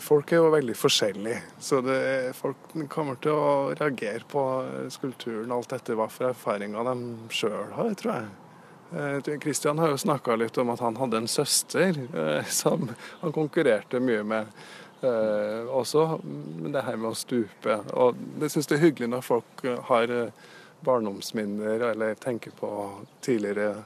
Folk 0.00 0.30
er 0.32 0.40
jo 0.40 0.52
veldig 0.54 0.74
forskjellige, 0.78 1.40
så 1.60 1.82
det, 1.84 1.98
folk 2.38 2.70
kommer 2.88 3.18
til 3.20 3.36
å 3.36 3.50
reagere 3.76 4.24
på 4.30 4.44
skulpturen 4.94 5.52
alt 5.52 5.74
etter 5.76 5.98
hva 5.98 6.06
for 6.08 6.30
erfaringer 6.30 6.88
de 6.88 7.34
sjøl 7.36 7.74
har, 7.76 7.92
tror 8.00 8.14
jeg. 8.14 8.47
Kristian 9.40 9.78
eh, 9.78 9.82
har 9.82 9.90
jo 9.92 9.98
snakka 9.98 10.36
litt 10.36 10.58
om 10.58 10.70
at 10.72 10.80
han 10.80 10.96
hadde 10.96 11.22
en 11.22 11.28
søster 11.28 11.96
eh, 12.14 12.44
som 12.60 12.88
han 13.20 13.32
konkurrerte 13.32 14.00
mye 14.00 14.24
med. 14.24 14.52
Eh, 15.00 15.68
også 15.70 16.18
det 16.72 16.84
her 16.86 16.96
med 16.96 17.12
å 17.12 17.18
stupe. 17.18 17.80
Og 17.94 18.18
det 18.40 18.50
syns 18.52 18.70
jeg 18.70 18.78
er 18.78 18.86
hyggelig 18.88 19.10
når 19.12 19.26
folk 19.26 19.66
har 19.90 20.14
barndomsminner 20.86 21.82
eller 21.90 22.18
tenker 22.22 22.54
på 22.54 22.70
tidligere 23.24 23.82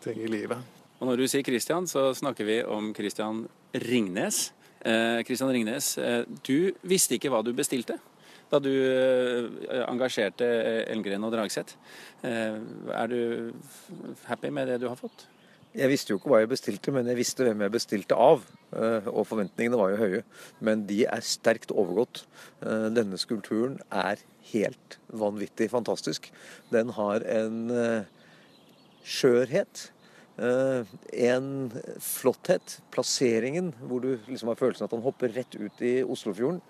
ting 0.00 0.22
i 0.24 0.30
livet. 0.30 0.76
Og 0.98 1.10
når 1.10 1.20
du 1.20 1.26
sier 1.28 1.44
Kristian, 1.44 1.86
så 1.86 2.08
snakker 2.16 2.48
vi 2.48 2.62
om 2.64 2.94
Kristian 2.96 3.42
Ringnes. 3.76 4.48
Christian 5.26 5.52
Ringnes, 5.52 5.98
eh, 5.98 6.22
du 6.46 6.72
visste 6.82 7.18
ikke 7.18 7.30
hva 7.32 7.42
du 7.44 7.52
bestilte 7.56 7.98
da 8.52 8.60
du 8.62 8.70
eh, 8.72 9.82
engasjerte 9.86 10.46
Elmgren 10.88 11.26
og 11.26 11.34
Dragseth. 11.34 11.76
Eh, 12.26 12.60
er 12.94 13.10
du 13.10 13.52
happy 14.28 14.52
med 14.54 14.70
det 14.72 14.80
du 14.82 14.88
har 14.88 14.98
fått? 14.98 15.26
Jeg 15.76 15.90
visste 15.92 16.14
jo 16.14 16.18
ikke 16.18 16.30
hva 16.32 16.40
jeg 16.40 16.50
bestilte, 16.50 16.92
men 16.96 17.10
jeg 17.10 17.18
visste 17.18 17.44
hvem 17.44 17.66
jeg 17.66 17.74
bestilte 17.74 18.16
av. 18.16 18.46
Eh, 18.72 19.10
og 19.12 19.28
forventningene 19.28 19.80
var 19.80 19.92
jo 19.92 20.00
høye. 20.00 20.22
Men 20.64 20.86
de 20.88 21.02
er 21.06 21.26
sterkt 21.26 21.74
overgått. 21.74 22.24
Denne 22.60 23.20
skulpturen 23.20 23.76
er 23.92 24.22
helt 24.54 24.98
vanvittig 25.12 25.68
fantastisk. 25.70 26.32
Den 26.72 26.94
har 26.96 27.22
en 27.28 27.60
skjørhet 29.04 29.88
Eh, 29.88 29.97
en 30.38 31.48
flotthet. 32.02 32.78
Plasseringen, 32.94 33.72
hvor 33.82 34.02
du 34.04 34.12
liksom 34.28 34.52
har 34.52 34.58
følelsen 34.60 34.86
at 34.86 34.94
han 34.94 35.02
hopper 35.02 35.32
rett 35.34 35.56
ut 35.58 35.82
i 35.82 35.94
Oslofjorden. 36.04 36.60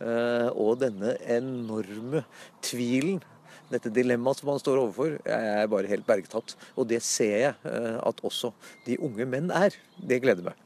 Eh, 0.00 0.48
og 0.54 0.78
denne 0.82 1.16
enorme 1.28 2.24
tvilen. 2.64 3.20
Dette 3.68 3.92
dilemmaet 3.92 4.40
som 4.40 4.48
han 4.52 4.62
står 4.62 4.80
overfor, 4.80 5.18
er 5.28 5.68
bare 5.68 5.90
helt 5.90 6.06
bergtatt. 6.08 6.54
Og 6.78 6.88
det 6.88 7.02
ser 7.04 7.36
jeg 7.42 7.52
eh, 7.68 7.98
at 8.00 8.24
også 8.24 8.54
de 8.86 8.96
unge 9.04 9.28
menn 9.28 9.52
er. 9.52 9.76
Det 9.98 10.22
gleder 10.24 10.48
meg. 10.48 10.64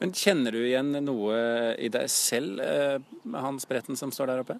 Men 0.00 0.14
Kjenner 0.16 0.56
du 0.56 0.64
igjen 0.64 0.90
noe 1.04 1.38
i 1.78 1.90
deg 1.92 2.08
selv, 2.10 2.58
med 3.22 3.42
Hans 3.44 3.68
Bretten 3.68 3.98
som 4.00 4.10
står 4.12 4.32
der 4.32 4.42
oppe? 4.42 4.56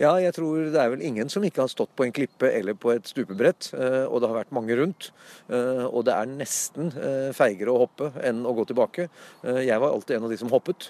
Ja, 0.00 0.14
jeg 0.16 0.32
tror 0.32 0.70
det 0.72 0.80
er 0.80 0.92
vel 0.94 1.02
ingen 1.04 1.28
som 1.28 1.44
ikke 1.44 1.60
har 1.60 1.68
stått 1.68 1.90
på 1.98 2.06
en 2.06 2.14
klippe 2.16 2.48
eller 2.48 2.76
på 2.78 2.94
et 2.94 3.08
stupebrett. 3.08 3.68
Eh, 3.76 4.06
og 4.06 4.22
det 4.22 4.30
har 4.30 4.38
vært 4.38 4.54
mange 4.56 4.76
rundt. 4.78 5.10
Eh, 5.52 5.84
og 5.84 6.06
det 6.08 6.14
er 6.16 6.30
nesten 6.30 6.88
eh, 6.96 7.28
feigere 7.36 7.74
å 7.74 7.82
hoppe 7.82 8.08
enn 8.24 8.40
å 8.48 8.54
gå 8.56 8.64
tilbake. 8.70 9.10
Jeg 9.44 9.82
var 9.82 9.92
alltid 9.92 10.16
en 10.16 10.28
av 10.28 10.32
de 10.32 10.38
som 10.40 10.52
hoppet. 10.52 10.88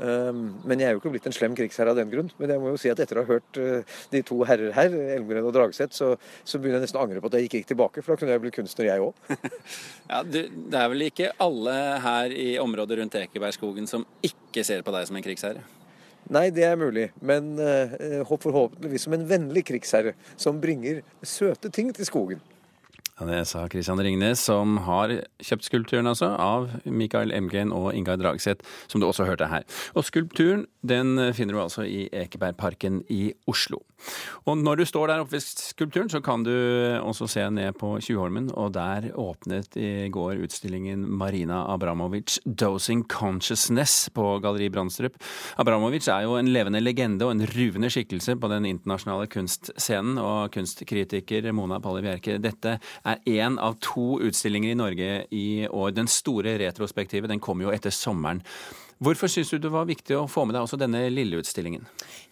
Men 0.00 0.80
jeg 0.80 0.86
er 0.88 0.94
jo 0.94 1.00
ikke 1.00 1.12
blitt 1.12 1.26
en 1.28 1.34
slem 1.36 1.56
krigsherre 1.56 1.92
av 1.92 1.98
den 1.98 2.12
grunn. 2.12 2.30
Men 2.40 2.52
jeg 2.52 2.62
må 2.62 2.72
jo 2.72 2.80
si 2.80 2.92
at 2.92 3.00
etter 3.00 3.20
å 3.20 3.24
ha 3.24 3.32
hørt 3.36 3.60
de 4.12 4.22
to 4.26 4.38
herrer 4.48 4.72
her, 4.76 4.94
Elmgren 5.16 5.48
og 5.48 5.54
Dragseth, 5.56 5.96
så, 5.96 6.12
så, 6.44 6.60
begynner 6.60 6.80
jeg 6.80 6.88
nesten 6.88 7.00
å 7.00 7.04
angre 7.04 7.20
på 7.22 7.32
at 7.32 7.38
jeg 7.38 7.48
ikke 7.48 7.62
gikk 7.62 7.72
tilbake. 7.72 8.04
For 8.04 8.14
da 8.14 8.20
kunne 8.20 8.36
jeg 8.36 8.44
blitt 8.44 8.56
kunstner, 8.56 8.90
jeg 8.90 9.04
òg. 9.08 9.34
ja, 10.12 10.22
det 10.24 10.46
er 10.68 10.88
vel 10.92 11.08
ikke 11.08 11.34
alle 11.40 11.76
her 12.04 12.36
i 12.36 12.54
området 12.62 13.00
rundt 13.02 13.20
Ekebergskogen 13.24 13.88
som 13.90 14.08
ikke 14.26 14.64
ser 14.68 14.84
på 14.84 14.96
deg 14.96 15.08
som 15.08 15.20
en 15.20 15.28
krigsherre? 15.28 15.68
Nei, 16.30 16.46
det 16.54 16.62
er 16.62 16.78
mulig, 16.78 17.08
men 17.26 17.56
uh, 17.58 18.22
forhåpentligvis 18.22 19.08
som 19.08 19.16
en 19.16 19.26
vennlig 19.26 19.64
krigsherre 19.66 20.14
som 20.38 20.60
bringer 20.62 21.02
søte 21.26 21.72
ting 21.74 21.90
til 21.96 22.06
skogen. 22.06 22.42
Ja, 23.18 23.26
det 23.28 23.42
sa 23.50 23.66
Christian 23.68 24.00
Ringnes, 24.00 24.40
som 24.40 24.78
har 24.86 25.12
kjøpt 25.44 25.66
skulpturen 25.66 26.08
altså, 26.08 26.30
av 26.40 26.70
Mikael 26.86 27.34
Emgren 27.36 27.74
og 27.74 27.90
Ingar 27.92 28.16
Dragseth, 28.16 28.64
som 28.88 29.02
du 29.02 29.08
også 29.10 29.26
hørte 29.28 29.50
her. 29.50 29.66
Og 29.92 30.06
skulpturen 30.08 30.64
den 30.80 31.18
finner 31.36 31.58
du 31.58 31.64
altså 31.66 31.84
i 31.84 32.06
Ekebergparken 32.16 33.02
i 33.12 33.26
Oslo. 33.50 33.82
Og 34.48 34.58
når 34.58 34.80
du 34.80 34.84
står 34.88 35.10
der 35.10 35.22
oppe 35.22 35.36
ved 35.36 35.44
skulpturen, 35.44 36.10
så 36.12 36.20
kan 36.24 36.44
du 36.46 36.52
også 37.00 37.28
se 37.30 37.44
ned 37.52 37.76
på 37.78 37.92
Tjuvholmen, 38.02 38.50
og 38.54 38.72
der 38.74 39.10
åpnet 39.18 39.76
i 39.80 40.08
går 40.12 40.42
utstillingen 40.46 41.04
Marina 41.06 41.62
Abramovic 41.72 42.38
'Dosing 42.46 43.06
Consciousness' 43.10 44.10
på 44.14 44.38
Galleri 44.42 44.68
Brandstrup. 44.68 45.16
Abramovic 45.58 46.08
er 46.08 46.24
jo 46.26 46.36
en 46.36 46.52
levende 46.52 46.80
legende 46.80 47.26
og 47.26 47.32
en 47.36 47.46
ruvende 47.46 47.90
skikkelse 47.90 48.36
på 48.40 48.50
den 48.52 48.68
internasjonale 48.70 49.28
kunstscenen, 49.30 50.18
og 50.18 50.52
kunstkritiker 50.54 51.52
Mona 51.52 51.80
Palle 51.80 52.02
Bjerke, 52.02 52.38
dette 52.42 52.78
er 53.04 53.24
én 53.26 53.58
av 53.60 53.78
to 53.80 54.20
utstillinger 54.20 54.72
i 54.72 54.78
Norge 54.78 55.10
i 55.30 55.66
år. 55.68 55.90
Den 55.96 56.08
store 56.10 56.58
retrospektive 56.60 57.28
den 57.30 57.40
kommer 57.40 57.68
jo 57.68 57.74
etter 57.74 57.94
sommeren. 57.94 58.42
Hvorfor 59.00 59.30
syns 59.32 59.48
du 59.48 59.56
det 59.56 59.70
var 59.72 59.86
viktig 59.88 60.12
å 60.12 60.26
få 60.28 60.42
med 60.44 60.52
deg 60.52 60.66
også 60.66 60.76
denne 60.76 60.98
lille 61.08 61.38
utstillingen? 61.40 61.86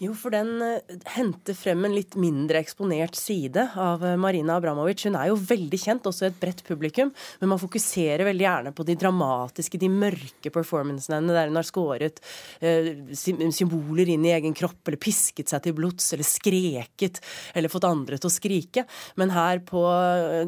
Jo, 0.04 0.12
for 0.12 0.34
den 0.34 0.50
uh, 0.60 0.98
henter 1.14 1.56
frem 1.56 1.86
en 1.88 1.94
litt 1.96 2.12
mindre 2.20 2.60
eksponert 2.60 3.16
side 3.16 3.64
av 3.72 4.04
uh, 4.04 4.18
Marina 4.20 4.58
Abramovic. 4.60 5.06
Hun 5.08 5.16
er 5.16 5.30
jo 5.30 5.38
veldig 5.40 5.80
kjent, 5.80 6.10
også 6.10 6.28
et 6.28 6.36
bredt 6.36 6.60
publikum, 6.68 7.14
men 7.40 7.52
man 7.54 7.62
fokuserer 7.62 8.26
veldig 8.28 8.44
gjerne 8.44 8.74
på 8.76 8.84
de 8.84 8.98
dramatiske, 9.00 9.80
de 9.80 9.88
mørke 9.88 10.52
performancene 10.52 11.22
henne, 11.22 11.32
der 11.38 11.48
hun 11.48 11.56
har 11.56 11.70
skåret 11.70 12.20
uh, 12.60 12.92
symboler 13.16 14.12
inn 14.12 14.28
i 14.28 14.36
egen 14.36 14.52
kropp, 14.52 14.82
eller 14.84 15.00
pisket 15.00 15.48
seg 15.48 15.64
til 15.64 15.78
blods, 15.80 16.12
eller 16.12 16.28
skreket, 16.28 17.24
eller 17.56 17.72
fått 17.72 17.88
andre 17.88 18.20
til 18.20 18.28
å 18.28 18.36
skrike. 18.36 18.84
Men 19.16 19.32
her 19.32 19.64
på 19.64 19.88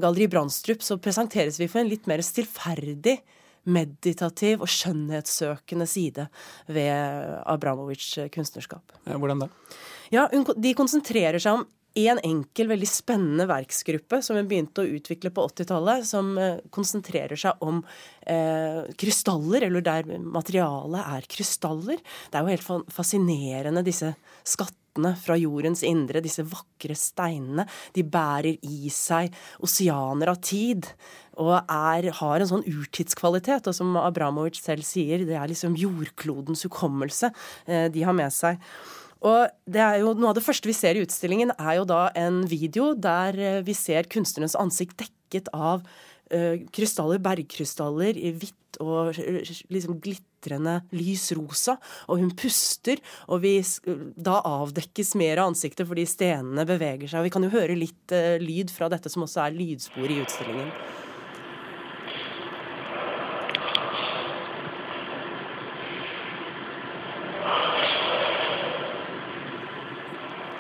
Galleri 0.05 0.29
Brandstrup 0.29 0.85
så 0.85 1.01
presenteres 1.01 1.57
vi 1.57 1.73
for 1.73 1.81
en 1.81 1.89
litt 1.97 2.05
mer 2.13 2.21
stillferdig 2.21 3.23
meditativ 3.69 4.63
og 4.65 4.71
skjønnhetssøkende 4.71 5.87
side 5.89 6.27
ved 6.69 6.91
Abramovic 7.45 8.13
kunstnerskap. 8.35 8.95
Hvordan 9.05 9.45
da? 9.45 9.51
Ja, 10.11 10.27
De 10.31 10.75
konsentrerer 10.79 11.39
seg 11.43 11.61
om 11.61 11.67
en 11.95 12.21
enkel, 12.23 12.69
veldig 12.71 12.89
spennende 12.89 13.47
verksgruppe 13.51 14.21
som 14.23 14.39
hun 14.39 14.49
begynte 14.51 14.85
å 14.85 14.91
utvikle 14.99 15.33
på 15.35 15.47
80-tallet, 15.51 16.07
som 16.07 16.33
eh, 16.39 16.61
konsentrerer 16.75 17.39
seg 17.41 17.65
om 17.67 17.81
eh, 18.23 18.87
krystaller, 19.01 19.67
eller 19.67 19.85
der 19.85 20.11
materialet 20.21 21.17
er 21.17 21.31
krystaller. 21.31 22.03
Det 22.31 22.39
er 22.39 22.47
jo 22.47 22.55
helt 22.55 22.93
fascinerende, 22.95 23.83
disse 23.87 24.13
skattene 24.47 25.15
fra 25.19 25.37
jordens 25.39 25.83
indre, 25.87 26.23
disse 26.23 26.45
vakre 26.47 26.95
steinene. 26.99 27.67
De 27.97 28.07
bærer 28.07 28.55
i 28.67 28.93
seg 28.95 29.35
oseaner 29.65 30.31
av 30.31 30.41
tid 30.47 30.89
og 31.41 31.55
er, 31.57 32.11
har 32.21 32.43
en 32.43 32.51
sånn 32.51 32.67
urtidskvalitet. 32.69 33.67
Og 33.71 33.77
som 33.77 33.99
Abramovic 33.99 34.61
selv 34.61 34.87
sier, 34.87 35.25
det 35.27 35.39
er 35.39 35.51
liksom 35.51 35.79
jordklodens 35.79 36.67
hukommelse 36.69 37.33
eh, 37.67 37.89
de 37.93 38.07
har 38.07 38.17
med 38.17 38.35
seg. 38.35 38.61
Og 39.27 39.51
det 39.69 39.83
er 39.85 39.99
jo, 40.01 40.15
Noe 40.17 40.33
av 40.33 40.39
det 40.39 40.45
første 40.45 40.69
vi 40.71 40.77
ser 40.77 40.97
i 40.97 41.05
utstillingen, 41.05 41.53
er 41.59 41.81
jo 41.81 41.89
da 41.89 42.07
en 42.19 42.43
video 42.49 42.93
der 42.97 43.37
eh, 43.37 43.59
vi 43.67 43.77
ser 43.77 44.09
kunstnerens 44.11 44.57
ansikt 44.59 44.97
dekket 45.03 45.51
av 45.55 45.85
uh, 45.85 46.57
krystaller, 46.75 47.21
bergkrystaller 47.23 48.17
i 48.19 48.33
hvitt 48.35 48.57
og 48.81 49.19
liksom 49.71 49.99
glitrende 50.03 50.79
lys 50.95 51.29
rosa. 51.37 51.77
Og 52.09 52.23
hun 52.23 52.33
puster, 52.39 53.03
og 53.29 53.43
vi, 53.45 53.59
da 54.17 54.41
avdekkes 54.47 55.15
mer 55.21 55.43
av 55.43 55.53
ansiktet 55.53 55.89
fordi 55.91 56.07
stenene 56.09 56.67
beveger 56.69 57.11
seg. 57.11 57.21
Og 57.21 57.29
vi 57.29 57.35
kan 57.35 57.47
jo 57.47 57.53
høre 57.55 57.79
litt 57.79 58.17
uh, 58.17 58.41
lyd 58.43 58.73
fra 58.75 58.89
dette, 58.93 59.13
som 59.13 59.27
også 59.27 59.45
er 59.45 59.57
lydspor 59.59 60.09
i 60.09 60.21
utstillingen. 60.25 60.73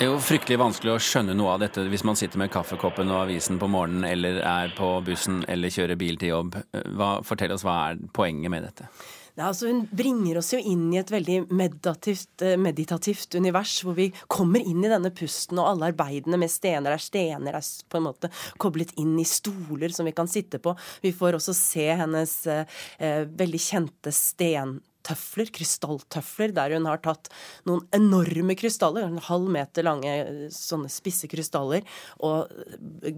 Det 0.00 0.06
er 0.06 0.14
jo 0.14 0.20
fryktelig 0.24 0.56
vanskelig 0.56 0.94
å 0.94 1.00
skjønne 1.04 1.34
noe 1.36 1.50
av 1.52 1.58
dette 1.60 1.82
hvis 1.92 2.06
man 2.08 2.16
sitter 2.16 2.40
med 2.40 2.48
kaffekoppen 2.48 3.10
og 3.12 3.26
avisen 3.26 3.58
på 3.60 3.66
morgenen, 3.68 4.06
eller 4.08 4.38
er 4.48 4.72
på 4.72 4.86
bussen 5.04 5.42
eller 5.44 5.68
kjører 5.68 5.98
bil 6.00 6.16
til 6.16 6.32
jobb. 6.32 6.56
Hva, 6.96 7.10
fortell 7.20 7.52
oss, 7.52 7.66
hva 7.68 7.74
er 7.90 8.00
poenget 8.16 8.48
med 8.48 8.64
dette? 8.64 8.88
Ja, 9.34 9.50
altså 9.50 9.68
hun 9.68 9.82
bringer 9.92 10.40
oss 10.40 10.54
jo 10.54 10.62
inn 10.72 10.86
i 10.94 11.02
et 11.02 11.12
veldig 11.12 11.42
meditativt, 11.52 12.32
eh, 12.40 12.56
meditativt, 12.56 13.36
univers, 13.36 13.76
hvor 13.84 13.98
vi 14.00 14.08
kommer 14.24 14.64
inn 14.64 14.80
i 14.80 14.94
denne 14.94 15.12
pusten, 15.12 15.60
og 15.60 15.68
alle 15.68 15.92
arbeidene 15.92 16.40
med 16.40 16.48
stener 16.48 16.96
er 16.96 17.04
stener 17.04 17.60
er 17.60 17.70
på 17.92 18.00
en 18.00 18.08
måte 18.08 18.32
koblet 18.56 18.96
inn 18.96 19.18
i 19.20 19.28
stoler 19.28 19.92
som 19.92 20.08
vi 20.08 20.16
kan 20.16 20.32
sitte 20.32 20.64
på. 20.64 20.72
Vi 21.04 21.12
får 21.12 21.36
også 21.36 21.60
se 21.60 21.90
hennes 22.00 22.38
eh, 22.48 22.80
eh 23.04 23.28
veldig 23.28 23.66
kjente 23.68 24.16
sten 24.16 24.78
tøfler, 25.06 25.50
krystalltøfler, 25.54 26.54
der 26.56 26.76
hun 26.76 26.88
har 26.90 27.02
tatt 27.04 27.30
noen 27.68 27.84
enorme 27.96 28.56
krystaller, 28.58 29.06
en 29.06 29.22
halv 29.30 29.50
meter 29.52 29.86
lange 29.86 30.12
sånne 30.54 30.90
spisse 30.92 31.30
krystaller, 31.30 31.86
og 32.24 32.50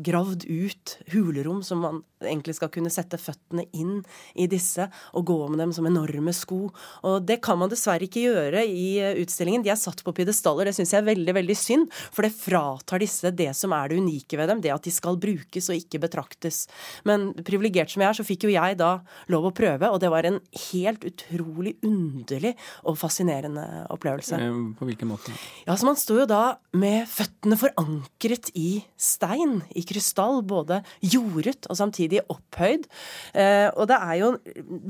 gravd 0.05 0.47
ut 0.49 0.97
hulerom 1.13 1.63
som 1.67 1.83
man 1.83 2.03
egentlig 2.23 2.55
skal 2.59 2.71
kunne 2.73 2.93
sette 2.93 3.19
føttene 3.19 3.65
inn 3.75 4.01
i 4.39 4.47
disse, 4.51 4.87
og 5.17 5.27
gå 5.27 5.39
med 5.51 5.59
dem 5.63 5.73
som 5.75 5.87
enorme 5.89 6.35
sko. 6.37 6.69
Og 7.09 7.17
det 7.27 7.41
kan 7.45 7.59
man 7.59 7.73
dessverre 7.73 8.07
ikke 8.07 8.25
gjøre 8.27 8.65
i 8.67 9.19
utstillingen. 9.23 9.65
De 9.65 9.73
er 9.75 9.81
satt 9.81 10.05
på 10.07 10.15
pidestaller, 10.17 10.69
det 10.69 10.77
syns 10.77 10.95
jeg 10.95 11.03
er 11.03 11.11
veldig, 11.11 11.35
veldig 11.41 11.59
synd, 11.59 11.91
for 12.15 12.27
det 12.27 12.35
fratar 12.37 13.03
disse 13.03 13.33
det 13.35 13.51
som 13.59 13.75
er 13.77 13.91
det 13.91 13.99
unike 14.03 14.39
ved 14.39 14.53
dem, 14.53 14.63
det 14.63 14.75
at 14.75 14.87
de 14.87 14.95
skal 14.95 15.19
brukes 15.21 15.71
og 15.73 15.79
ikke 15.79 16.03
betraktes. 16.03 16.65
Men 17.09 17.31
privilegert 17.43 17.93
som 17.93 18.05
jeg 18.05 18.13
er, 18.13 18.21
så 18.21 18.27
fikk 18.27 18.47
jo 18.47 18.55
jeg 18.55 18.79
da 18.81 18.95
lov 19.33 19.51
å 19.51 19.55
prøve, 19.57 19.91
og 19.91 20.01
det 20.03 20.13
var 20.13 20.29
en 20.29 20.41
helt 20.71 21.07
utrolig 21.09 21.72
underlig 21.87 22.55
og 22.89 22.99
fascinerende 23.01 23.65
opplevelse. 23.93 24.39
Eh, 24.39 24.59
på 24.79 24.89
hvilken 24.89 25.11
måte? 25.11 25.35
Ja, 25.67 25.77
så 25.77 25.89
Man 25.89 25.99
står 26.01 26.23
jo 26.23 26.29
da 26.31 26.43
med 26.77 27.09
føttene 27.11 27.59
forankret 27.61 28.53
i 28.59 28.83
stein, 28.97 29.61
i 29.75 29.85
krystall, 29.87 30.43
både 30.43 30.83
jordet 31.01 31.67
og 31.69 31.79
samtidig 31.79 32.23
opphøyd. 32.33 32.87
Eh, 33.35 33.69
og 33.77 33.89
det 33.91 33.99
er 33.99 34.15
jo 34.21 34.31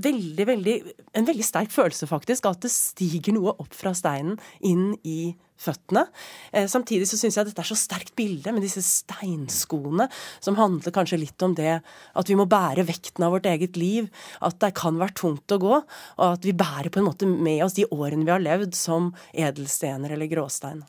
veldig, 0.09 0.47
veldig, 0.53 0.77
en 1.15 1.29
veldig 1.29 1.47
sterk 1.47 1.73
følelse, 1.75 2.09
faktisk, 2.11 2.47
at 2.51 2.63
det 2.65 2.73
stiger 2.75 3.37
noe 3.37 3.57
opp 3.59 3.75
fra 3.77 3.95
steinen 3.97 4.39
inn 4.61 4.93
i 5.03 5.35
føttene. 5.63 6.07
Eh, 6.53 6.69
samtidig 6.71 7.09
så 7.11 7.19
syns 7.21 7.39
jeg 7.39 7.45
at 7.45 7.51
dette 7.53 7.65
er 7.65 7.71
så 7.71 7.79
sterkt 7.79 8.15
bilde 8.19 8.55
med 8.55 8.65
disse 8.65 8.83
steinskoene, 8.85 10.09
som 10.43 10.59
handler 10.59 10.95
kanskje 10.95 11.21
litt 11.23 11.47
om 11.47 11.57
det 11.59 11.79
at 11.81 12.31
vi 12.31 12.39
må 12.39 12.49
bære 12.51 12.87
vekten 12.89 13.27
av 13.27 13.37
vårt 13.37 13.49
eget 13.51 13.79
liv, 13.81 14.11
at 14.43 14.59
det 14.63 14.75
kan 14.79 14.99
være 15.01 15.19
tungt 15.23 15.55
å 15.55 15.61
gå, 15.63 15.77
og 15.83 16.27
at 16.29 16.47
vi 16.47 16.57
bærer 16.57 16.93
på 16.93 17.03
en 17.03 17.09
måte 17.11 17.29
med 17.29 17.63
oss 17.65 17.79
de 17.79 17.89
årene 17.91 18.27
vi 18.27 18.35
har 18.35 18.43
levd 18.43 18.77
som 18.79 19.13
edelstener 19.33 20.17
eller 20.17 20.31
gråstein. 20.31 20.83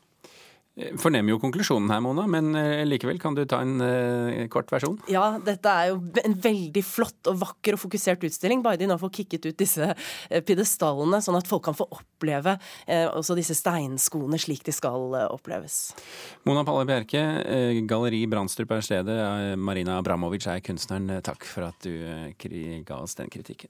Fornemmer 0.74 1.36
jo 1.36 1.38
konklusjonen 1.38 1.92
her, 1.94 2.00
Mona, 2.02 2.24
men 2.26 2.56
eh, 2.58 2.82
likevel 2.88 3.20
kan 3.22 3.36
du 3.38 3.44
ta 3.46 3.60
en 3.62 3.78
eh, 3.86 4.48
kort 4.50 4.72
versjon? 4.74 4.96
Ja, 5.12 5.36
dette 5.38 5.70
er 5.70 5.92
jo 5.92 6.00
en 6.24 6.34
veldig 6.42 6.82
flott 6.88 7.30
og 7.30 7.38
vakker 7.44 7.78
og 7.78 7.84
fokusert 7.84 8.26
utstilling. 8.26 8.64
Bare 8.66 8.82
de 8.82 8.88
nå 8.90 8.98
får 8.98 9.14
kikket 9.20 9.46
ut 9.52 9.60
disse 9.62 9.92
uh, 9.94 10.42
pidestallene, 10.42 11.22
sånn 11.22 11.38
at 11.38 11.50
folk 11.50 11.68
kan 11.70 11.78
få 11.78 11.86
oppleve 11.94 12.58
eh, 12.88 13.06
også 13.06 13.38
disse 13.38 13.54
steinskoene 13.60 14.42
slik 14.42 14.66
de 14.66 14.74
skal 14.74 15.14
oppleves. 15.30 15.94
Mona 16.50 16.66
Palle 16.66 16.90
Bjerke, 16.90 17.22
Galleri 17.86 18.26
Brandstrup 18.32 18.74
er 18.74 18.86
stedet. 18.86 19.18
Marina 19.62 20.00
Abramovic 20.02 20.50
er 20.50 20.64
kunstneren. 20.66 21.20
Takk 21.22 21.46
for 21.46 21.70
at 21.70 21.86
du 21.86 21.94
ga 22.88 23.04
oss 23.04 23.20
den 23.20 23.30
kritikken. 23.30 23.70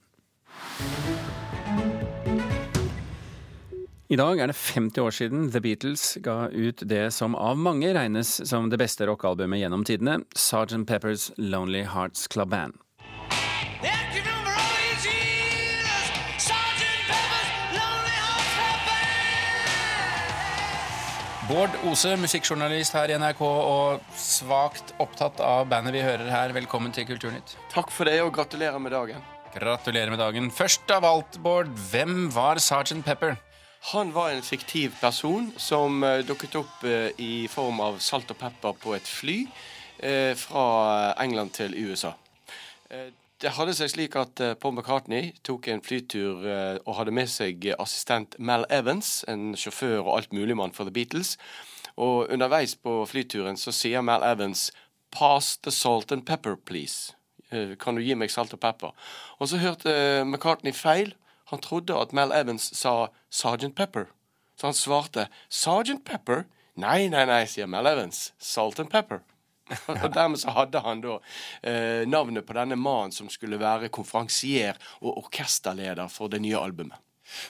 I 4.13 4.17
dag 4.19 4.37
er 4.37 4.51
det 4.51 4.53
50 4.59 5.01
år 5.01 5.13
siden 5.15 5.45
The 5.49 5.59
Beatles 5.63 6.01
ga 6.21 6.45
ut 6.51 6.83
det 6.85 7.07
som 7.15 7.33
av 7.33 7.57
mange 7.57 7.87
regnes 7.95 8.29
som 8.45 8.67
det 8.69 8.77
beste 8.77 9.07
rockealbumet 9.09 9.63
gjennom 9.63 9.81
tidene, 9.87 10.19
Sgt. 10.37 10.83
Peppers 10.85 11.31
Lonely 11.39 11.81
Hearts 11.89 12.27
Club 12.29 12.51
Band. 12.51 12.75
Bård 21.49 21.73
Ose, 21.89 22.13
musikkjournalist 22.21 22.93
her 22.93 23.09
i 23.09 23.17
NRK 23.17 23.41
og 23.47 24.19
svakt 24.19 24.93
opptatt 25.01 25.41
av 25.41 25.65
bandet 25.71 25.95
vi 25.95 26.03
hører 26.05 26.29
her. 26.29 26.53
Velkommen 26.53 26.93
til 26.93 27.07
Kulturnytt. 27.09 27.55
Takk 27.73 27.89
for 27.95 28.05
det, 28.05 28.19
og 28.21 28.29
gratulerer 28.37 28.77
med 28.83 28.93
dagen. 28.93 29.25
Gratulerer 29.57 30.13
med 30.13 30.21
dagen. 30.21 30.51
Først 30.53 30.93
av 30.93 31.09
alt, 31.09 31.41
Bård, 31.41 31.73
hvem 31.89 32.27
var 32.35 32.61
Sgt. 32.61 33.01
Pepper? 33.09 33.39
Han 33.91 34.13
var 34.13 34.29
en 34.31 34.41
fiktiv 34.41 34.93
person 35.01 35.49
som 35.59 36.03
uh, 36.03 36.21
dukket 36.23 36.55
opp 36.55 36.83
uh, 36.87 37.09
i 37.19 37.49
form 37.51 37.81
av 37.83 37.97
salt 37.99 38.29
og 38.31 38.37
pepper 38.39 38.77
på 38.79 38.93
et 38.95 39.09
fly 39.09 39.41
uh, 39.43 40.31
fra 40.39 40.67
England 41.19 41.51
til 41.59 41.75
USA. 41.75 42.13
det 43.41 43.51
hadde 43.57 43.73
seg 43.75 43.89
slik 43.89 44.15
at 44.15 44.39
Paul 44.61 44.75
McCartney 44.77 45.31
tok 45.43 45.67
en 45.67 45.81
flytur 45.83 46.45
og 46.85 46.91
hadde 46.95 47.11
med 47.11 47.27
seg 47.27 47.65
assistent 47.81 48.37
Mel 48.37 48.63
Evans, 48.69 49.25
en 49.27 49.57
sjåfør 49.57 50.03
og 50.03 50.11
altmuligmann 50.19 50.71
for 50.71 50.85
The 50.85 50.93
Beatles. 50.93 51.33
Og 51.97 52.29
underveis 52.29 52.75
på 52.77 53.01
flyturen 53.09 53.57
så 53.57 53.73
sier 53.73 54.05
Mel 54.05 54.23
Evans 54.23 54.69
'Pass 55.11 55.57
the 55.57 55.71
salt 55.71 56.11
and 56.11 56.23
pepper, 56.25 56.55
please'. 56.55 57.11
Kan 57.79 57.95
du 57.95 58.01
gi 58.01 58.13
meg 58.13 58.31
salt 58.31 58.53
og 58.53 58.59
pepper? 58.59 58.93
Og 59.39 59.49
så 59.49 59.57
hørte 59.57 60.23
McCartney 60.23 60.71
feil, 60.71 61.15
han 61.53 61.63
trodde 61.63 61.97
at 61.99 62.13
Mel 62.15 62.33
Evans 62.35 62.69
sa 62.77 63.11
Sergeant 63.29 63.75
Pepper. 63.77 64.09
Så 64.59 64.69
han 64.69 64.77
svarte 64.77 65.27
Sergeant 65.49 66.03
Pepper? 66.05 66.45
Nei, 66.79 67.07
nei, 67.11 67.25
nei, 67.29 67.43
sier 67.49 67.69
Mel 67.69 67.87
Evans. 67.89 68.31
Salt 68.41 68.81
and 68.81 68.89
Pepper. 68.89 69.21
og 69.87 70.09
Dermed 70.13 70.41
så 70.41 70.53
hadde 70.53 70.81
han 70.83 71.01
da 71.03 71.17
eh, 71.63 72.03
navnet 72.09 72.45
på 72.47 72.55
denne 72.57 72.77
mannen 72.79 73.13
som 73.15 73.29
skulle 73.31 73.61
være 73.61 73.91
konferansier 73.93 74.79
og 75.01 75.23
orkesterleder 75.23 76.09
for 76.11 76.31
det 76.33 76.41
nye 76.43 76.59
albumet. 76.59 76.99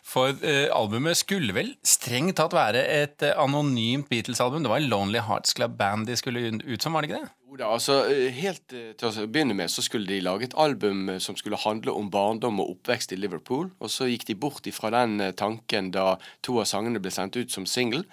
For 0.06 0.36
eh, 0.46 0.68
albumet 0.72 1.18
skulle 1.18 1.56
vel 1.56 1.74
strengt 1.88 2.38
tatt 2.38 2.54
være 2.56 2.84
et 2.86 3.26
eh, 3.26 3.40
anonymt 3.42 4.12
Beatles-album? 4.12 4.64
Det 4.64 4.72
var 4.72 4.86
Lonely 4.86 5.24
Hearts 5.26 5.56
Club 5.58 5.80
Band 5.80 6.08
de 6.08 6.20
skulle 6.20 6.46
ut 6.62 6.84
som, 6.84 6.94
var 6.94 7.04
det 7.04 7.12
ikke 7.12 7.24
det? 7.24 7.32
Da, 7.60 7.68
altså 7.70 8.00
eh, 8.10 8.32
Helt 8.34 8.74
eh, 8.76 8.94
til 8.98 9.10
å 9.10 9.26
begynne 9.30 9.56
med 9.58 9.72
så 9.72 9.84
skulle 9.86 10.10
de 10.10 10.22
lage 10.24 10.48
et 10.48 10.56
album 10.60 11.10
eh, 11.12 11.20
som 11.22 11.38
skulle 11.38 11.60
handle 11.62 11.94
om 11.94 12.10
barndom 12.14 12.62
og 12.64 12.72
oppvekst 12.76 13.14
i 13.14 13.20
Liverpool. 13.20 13.70
Og 13.84 13.92
så 13.92 14.08
gikk 14.10 14.26
de 14.30 14.38
bort 14.40 14.68
ifra 14.70 14.92
den 14.94 15.22
tanken 15.38 15.92
da 15.94 16.16
to 16.46 16.58
av 16.62 16.70
sangene 16.70 17.02
ble 17.04 17.12
sendt 17.14 17.38
ut 17.38 17.54
som 17.54 17.68
single. 17.70 18.04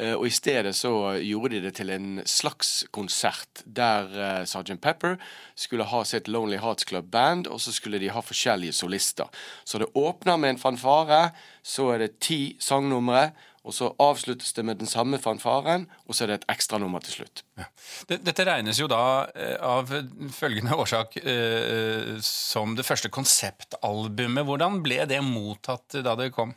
Og 0.00 0.24
i 0.24 0.32
stedet 0.32 0.72
så 0.72 0.90
gjorde 1.20 1.58
de 1.58 1.60
det 1.66 1.74
til 1.76 1.90
en 1.92 2.22
slags 2.24 2.86
konsert 2.94 3.60
der 3.68 4.08
Sgt. 4.48 4.78
Pepper 4.80 5.18
skulle 5.52 5.84
ha 5.90 6.00
sitt 6.08 6.30
Lonely 6.30 6.56
Hearts 6.62 6.88
Club 6.88 7.10
Band, 7.12 7.50
og 7.52 7.60
så 7.60 7.74
skulle 7.76 8.00
de 8.00 8.08
ha 8.08 8.22
forskjellige 8.24 8.78
solister. 8.78 9.28
Så 9.68 9.82
det 9.82 9.90
åpner 9.92 10.40
med 10.40 10.54
en 10.54 10.62
fanfare, 10.62 11.34
så 11.60 11.90
er 11.92 12.06
det 12.06 12.14
ti 12.24 12.56
sangnumre. 12.64 13.28
Og 13.70 13.76
så 13.76 13.92
avsluttes 14.02 14.50
det 14.56 14.64
med 14.66 14.80
den 14.80 14.90
samme 14.90 15.20
fanfaren, 15.22 15.84
og 16.08 16.16
så 16.16 16.24
er 16.24 16.32
det 16.32 16.38
et 16.40 16.48
ekstranummer 16.56 17.04
til 17.06 17.20
slutt. 17.20 17.44
Ja. 17.60 17.68
Dette 18.10 18.46
regnes 18.48 18.80
jo 18.80 18.88
da 18.90 19.28
eh, 19.30 19.54
av 19.62 19.92
følgende 20.34 20.74
årsak 20.74 21.20
eh, 21.22 22.16
som 22.26 22.74
det 22.74 22.86
første 22.88 23.12
konseptalbumet. 23.14 24.42
Hvordan 24.48 24.80
ble 24.82 25.04
det 25.06 25.22
mottatt 25.22 26.00
da 26.02 26.16
det 26.18 26.32
kom? 26.34 26.56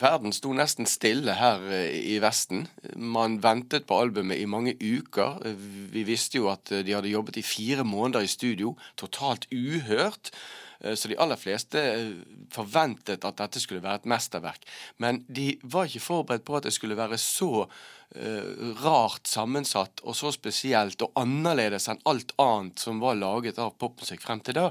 Verden 0.00 0.32
sto 0.36 0.50
nesten 0.56 0.88
stille 0.88 1.36
her 1.36 1.60
eh, 1.68 1.92
i 2.14 2.16
Vesten. 2.24 2.64
Man 2.96 3.36
ventet 3.44 3.84
på 3.88 4.00
albumet 4.00 4.40
i 4.40 4.48
mange 4.48 4.78
uker. 4.80 5.42
Vi 5.92 6.08
visste 6.08 6.40
jo 6.40 6.48
at 6.54 6.72
de 6.72 6.96
hadde 6.96 7.12
jobbet 7.12 7.36
i 7.36 7.44
fire 7.44 7.84
måneder 7.84 8.24
i 8.24 8.32
studio, 8.32 8.78
totalt 8.96 9.44
uhørt. 9.52 10.32
Eh, 10.80 10.94
så 10.94 11.08
de 11.08 11.18
aller 11.18 11.38
fleste 11.40 11.82
eh, 11.82 12.14
forventet 12.52 13.24
at 13.24 13.40
dette 13.40 13.62
skulle 13.62 13.84
være 13.84 14.02
et 14.02 14.08
mesterverk. 14.12 14.64
Men 15.02 15.22
de 15.28 15.54
var 15.62 15.88
ikke 15.88 16.04
forberedt 16.04 16.46
på 16.46 16.58
at 16.58 16.68
det 16.68 16.74
skulle 16.76 16.98
være 16.98 17.18
så 17.20 17.66
uh, 17.66 18.46
rart 18.84 19.26
sammensatt 19.28 20.00
og 20.06 20.16
så 20.16 20.30
spesielt 20.34 21.02
og 21.02 21.16
annerledes 21.18 21.88
enn 21.90 22.00
alt 22.08 22.32
annet 22.40 22.80
som 22.80 23.02
var 23.02 23.18
laget 23.18 23.58
av 23.62 23.74
popmusikk 23.80 24.22
frem 24.24 24.42
til 24.46 24.58
da. 24.60 24.70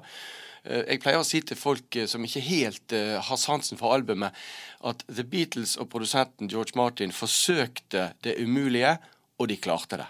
Jeg 0.66 0.98
pleier 1.04 1.22
å 1.22 1.28
si 1.28 1.44
til 1.46 1.60
folk 1.60 1.94
som 2.10 2.24
ikke 2.26 2.42
helt 2.42 2.96
har 3.28 3.38
sansen 3.38 3.78
for 3.78 3.94
albumet, 3.94 4.34
at 4.82 5.04
The 5.12 5.28
Beatles 5.30 5.76
og 5.78 5.92
produsenten 5.94 6.50
George 6.50 6.74
Martin 6.80 7.14
forsøkte 7.14 8.08
det 8.26 8.40
umulige, 8.42 8.96
og 9.38 9.52
de 9.52 9.60
klarte 9.62 10.00
det. 10.02 10.10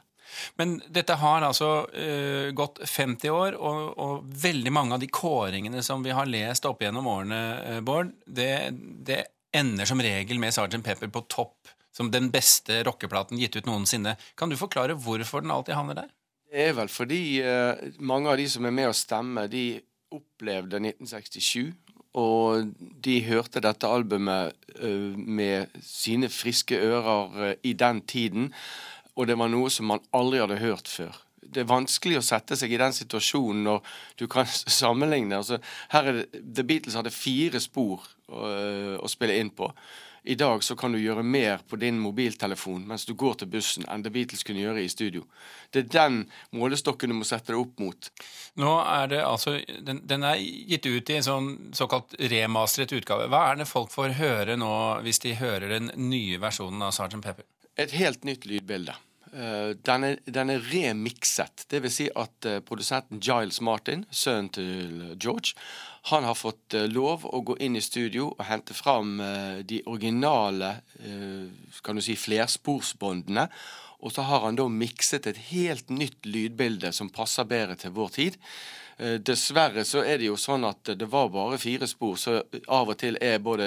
Men 0.60 0.78
dette 0.92 1.18
har 1.22 1.46
altså 1.46 1.70
uh, 1.90 2.50
gått 2.56 2.82
50 2.84 3.32
år, 3.34 3.58
og, 3.60 3.94
og, 4.02 4.28
veldig 4.46 4.74
mange 4.74 4.98
av 4.98 5.04
de 5.04 5.10
kåringene 5.12 5.84
som 5.86 6.04
vi 6.06 6.14
har 6.16 6.30
lest 6.30 6.68
opp 6.70 6.84
gjennom 6.84 7.08
årene, 7.12 7.42
uh, 7.64 7.80
Bård, 7.86 8.14
det, 8.26 8.52
det, 9.08 9.24
ender 9.56 9.88
som 9.88 10.02
regel 10.04 10.40
med 10.42 10.52
Sgt. 10.52 10.82
Pepper 10.84 11.08
på 11.08 11.22
topp 11.32 11.70
som 11.96 12.10
den 12.12 12.28
beste 12.34 12.82
rockeplaten 12.84 13.40
gitt 13.40 13.56
ut 13.56 13.70
noensinne. 13.70 14.18
Kan 14.36 14.52
du 14.52 14.58
forklare 14.60 14.98
hvorfor 15.00 15.46
den 15.46 15.54
alltid 15.56 15.78
havner 15.78 16.02
der? 16.02 16.10
Det 16.52 16.66
er 16.70 16.76
vel 16.76 16.92
fordi 16.92 17.22
uh, 17.46 17.80
mange 18.04 18.32
av 18.32 18.40
de 18.42 18.50
som 18.52 18.68
er 18.68 18.76
med 18.76 18.92
å 18.92 18.98
stemme, 18.98 19.48
de 19.52 19.80
opplevde 20.16 20.82
1967. 20.82 21.72
Og 22.16 22.70
de 23.04 23.16
hørte 23.28 23.60
dette 23.60 23.90
albumet 23.92 24.56
med 25.16 25.74
sine 25.84 26.30
friske 26.32 26.78
ører 26.80 27.58
i 27.68 27.74
den 27.76 28.00
tiden. 28.08 28.54
Og 29.16 29.30
det 29.30 29.38
var 29.40 29.52
noe 29.52 29.72
som 29.72 29.88
man 29.92 30.04
aldri 30.16 30.42
hadde 30.44 30.62
hørt 30.64 30.92
før. 30.92 31.22
det 31.46 31.62
er 31.62 31.70
vanskelig 31.70 32.18
å 32.20 32.26
sette 32.26 32.56
seg 32.58 32.74
i 32.74 32.80
den 32.82 32.92
situasjonen 32.92 33.62
når 33.64 33.94
du 34.20 34.26
kan 34.28 34.48
sammenligne. 34.80 35.38
Altså, 35.38 35.62
her 35.94 36.10
er 36.10 36.18
det, 36.20 36.42
The 36.42 36.66
Beatles 36.68 36.98
hadde 36.98 37.14
fire 37.14 37.62
spor 37.64 38.04
å, 38.28 38.50
å 39.00 39.12
spille 39.12 39.38
inn 39.40 39.54
på. 39.56 39.70
I 40.28 40.36
dag 40.36 40.64
så 40.64 40.74
kan 40.76 40.92
du 40.92 40.98
gjøre 40.98 41.22
mer 41.24 41.62
på 41.70 41.78
din 41.78 42.00
mobiltelefon 42.02 42.88
mens 42.90 43.06
du 43.06 43.14
går 43.14 43.36
til 43.40 43.50
bussen, 43.54 43.86
enn 43.86 44.02
The 44.02 44.10
Beatles 44.10 44.42
kunne 44.44 44.64
gjøre 44.64 44.82
i 44.82 44.90
studio. 44.90 45.22
Det 45.70 45.84
er 45.84 45.92
den 45.94 46.18
målestokken 46.58 47.14
du 47.14 47.20
må 47.20 47.28
sette 47.30 47.54
deg 47.54 47.62
opp 47.62 47.78
mot. 47.84 48.10
Nå 48.58 48.72
er 48.82 49.12
det 49.12 49.22
altså 49.22 49.60
Den, 49.86 50.02
den 50.10 50.26
er 50.26 50.42
gitt 50.42 50.88
ut 50.90 51.12
i 51.14 51.20
en 51.20 51.28
sånn 51.28 51.52
såkalt 51.78 52.18
remasteret 52.18 52.96
utgave. 52.98 53.30
Hva 53.30 53.52
er 53.52 53.62
det 53.62 53.70
folk 53.70 53.94
får 53.94 54.18
høre 54.18 54.58
nå 54.58 54.74
hvis 55.06 55.22
de 55.28 55.38
hører 55.38 55.78
den 55.78 55.94
nye 56.10 56.42
versjonen 56.42 56.88
av 56.88 56.96
Sgt. 56.98 57.22
Pepper? 57.22 57.46
Et 57.78 57.94
helt 58.00 58.26
nytt 58.26 58.50
lydbilde. 58.50 58.98
Uh, 59.36 59.76
den, 59.84 60.04
er, 60.08 60.20
den 60.32 60.54
er 60.54 60.64
remikset. 60.72 61.66
Vil 61.68 61.92
si 61.92 62.06
at 62.16 62.48
uh, 62.48 62.62
produsenten 62.64 63.20
Giles 63.20 63.60
Martin, 63.60 64.06
sønnen 64.08 64.48
til 64.56 65.02
George, 65.20 65.58
han 66.08 66.24
har 66.24 66.38
fått 66.38 66.76
lov 66.94 67.26
å 67.26 67.42
gå 67.42 67.56
inn 67.66 67.76
i 67.76 67.82
studio 67.82 68.30
og 68.30 68.44
hente 68.46 68.76
fram 68.78 69.16
de 69.66 69.80
originale 69.90 70.68
kan 71.82 71.98
du 71.98 72.04
si, 72.06 72.14
flersporsbåndene. 72.14 73.48
Og 74.06 74.14
så 74.14 74.28
har 74.30 74.46
han 74.46 74.60
da 74.60 74.68
mikset 74.70 75.26
et 75.26 75.40
helt 75.50 75.90
nytt 75.90 76.30
lydbilde 76.30 76.92
som 76.94 77.10
passer 77.10 77.50
bedre 77.50 77.74
til 77.82 77.96
vår 77.98 78.14
tid. 78.20 78.38
Dessverre 79.26 79.82
så 79.82 80.06
er 80.06 80.22
det 80.22 80.30
jo 80.30 80.38
sånn 80.38 80.70
at 80.70 80.94
det 80.94 81.10
var 81.10 81.34
bare 81.34 81.58
fire 81.58 81.90
spor, 81.90 82.22
så 82.22 82.38
av 82.70 82.94
og 82.94 83.02
til 83.02 83.18
er 83.18 83.42
både 83.42 83.66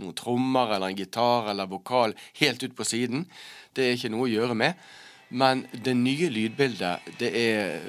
noen 0.00 0.16
trommer 0.16 0.72
eller 0.78 0.88
en 0.88 1.02
gitar 1.04 1.52
eller 1.52 1.68
vokal 1.68 2.16
helt 2.40 2.64
ut 2.64 2.80
på 2.80 2.88
siden. 2.88 3.28
Det 3.76 3.90
er 3.90 3.98
ikke 3.98 4.14
noe 4.16 4.24
å 4.24 4.32
gjøre 4.38 4.56
med. 4.56 4.80
Men 5.28 5.66
det 5.72 5.94
nye 5.96 6.28
lydbildet, 6.30 6.98
det 7.18 7.30
er, 7.38 7.80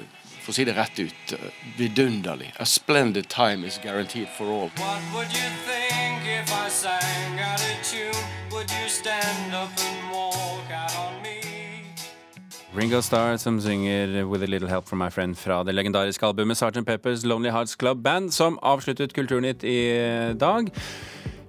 for 0.42 0.52
å 0.52 0.56
si 0.56 0.64
det 0.64 0.76
rett 0.76 0.98
ut, 0.98 1.34
vidunderlig. 1.78 2.52
A 2.58 2.64
splendid 2.64 3.28
time 3.28 3.66
is 3.66 3.78
guaranteed 3.82 4.28
for 4.36 4.46
all. 4.46 4.70
What 4.78 5.02
would 5.14 5.32
you 5.32 5.50
think 5.66 6.26
if 6.26 6.50
I 6.50 6.68
sang 6.70 7.40
out 7.40 7.60
a 7.60 7.76
tune? 7.84 8.24
Would 8.52 8.70
you 8.70 8.88
stand 8.88 9.54
up 9.54 9.70
and 9.78 10.10
walk 10.12 10.70
out 10.72 10.96
on 10.96 11.22
me? 11.22 11.36
Ringo 12.76 13.00
Starr 13.00 13.36
som 13.36 13.60
synger 13.60 14.24
'With 14.24 14.42
a 14.42 14.46
Little 14.46 14.68
Help 14.68 14.88
From 14.88 14.98
My 14.98 15.08
Friend' 15.08 15.36
fra 15.36 15.62
det 15.64 15.74
legendariske 15.74 16.26
albumet 16.26 16.56
Sgt. 16.56 16.84
Peppers 16.86 17.24
Lonely 17.24 17.50
Hearts 17.50 17.76
Club 17.76 18.02
Band, 18.02 18.30
som 18.32 18.58
avsluttet 18.62 19.12
Kulturnytt 19.12 19.64
i 19.64 20.34
dag. 20.34 20.68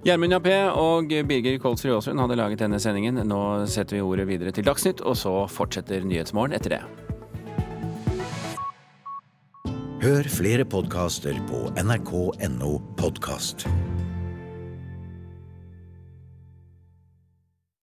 Gjermund 0.06 0.32
Jappé 0.32 0.54
og 0.78 1.10
Birger 1.26 1.58
Kolsrud 1.58 1.96
Aasund 1.96 2.22
hadde 2.22 2.38
laget 2.38 2.62
denne 2.62 2.78
sendingen. 2.82 3.18
Nå 3.26 3.40
setter 3.70 3.98
vi 3.98 4.04
ordet 4.06 4.28
videre 4.30 4.54
til 4.54 4.66
Dagsnytt, 4.66 5.02
og 5.02 5.18
så 5.18 5.34
fortsetter 5.50 6.06
Nyhetsmorgen 6.06 6.54
etter 6.54 6.78
det. 6.78 6.82
Hør 9.98 10.30
flere 10.30 10.62
podkaster 10.62 11.34
på 11.50 11.66
nrk.no 11.82 12.76
podkast. 13.00 13.66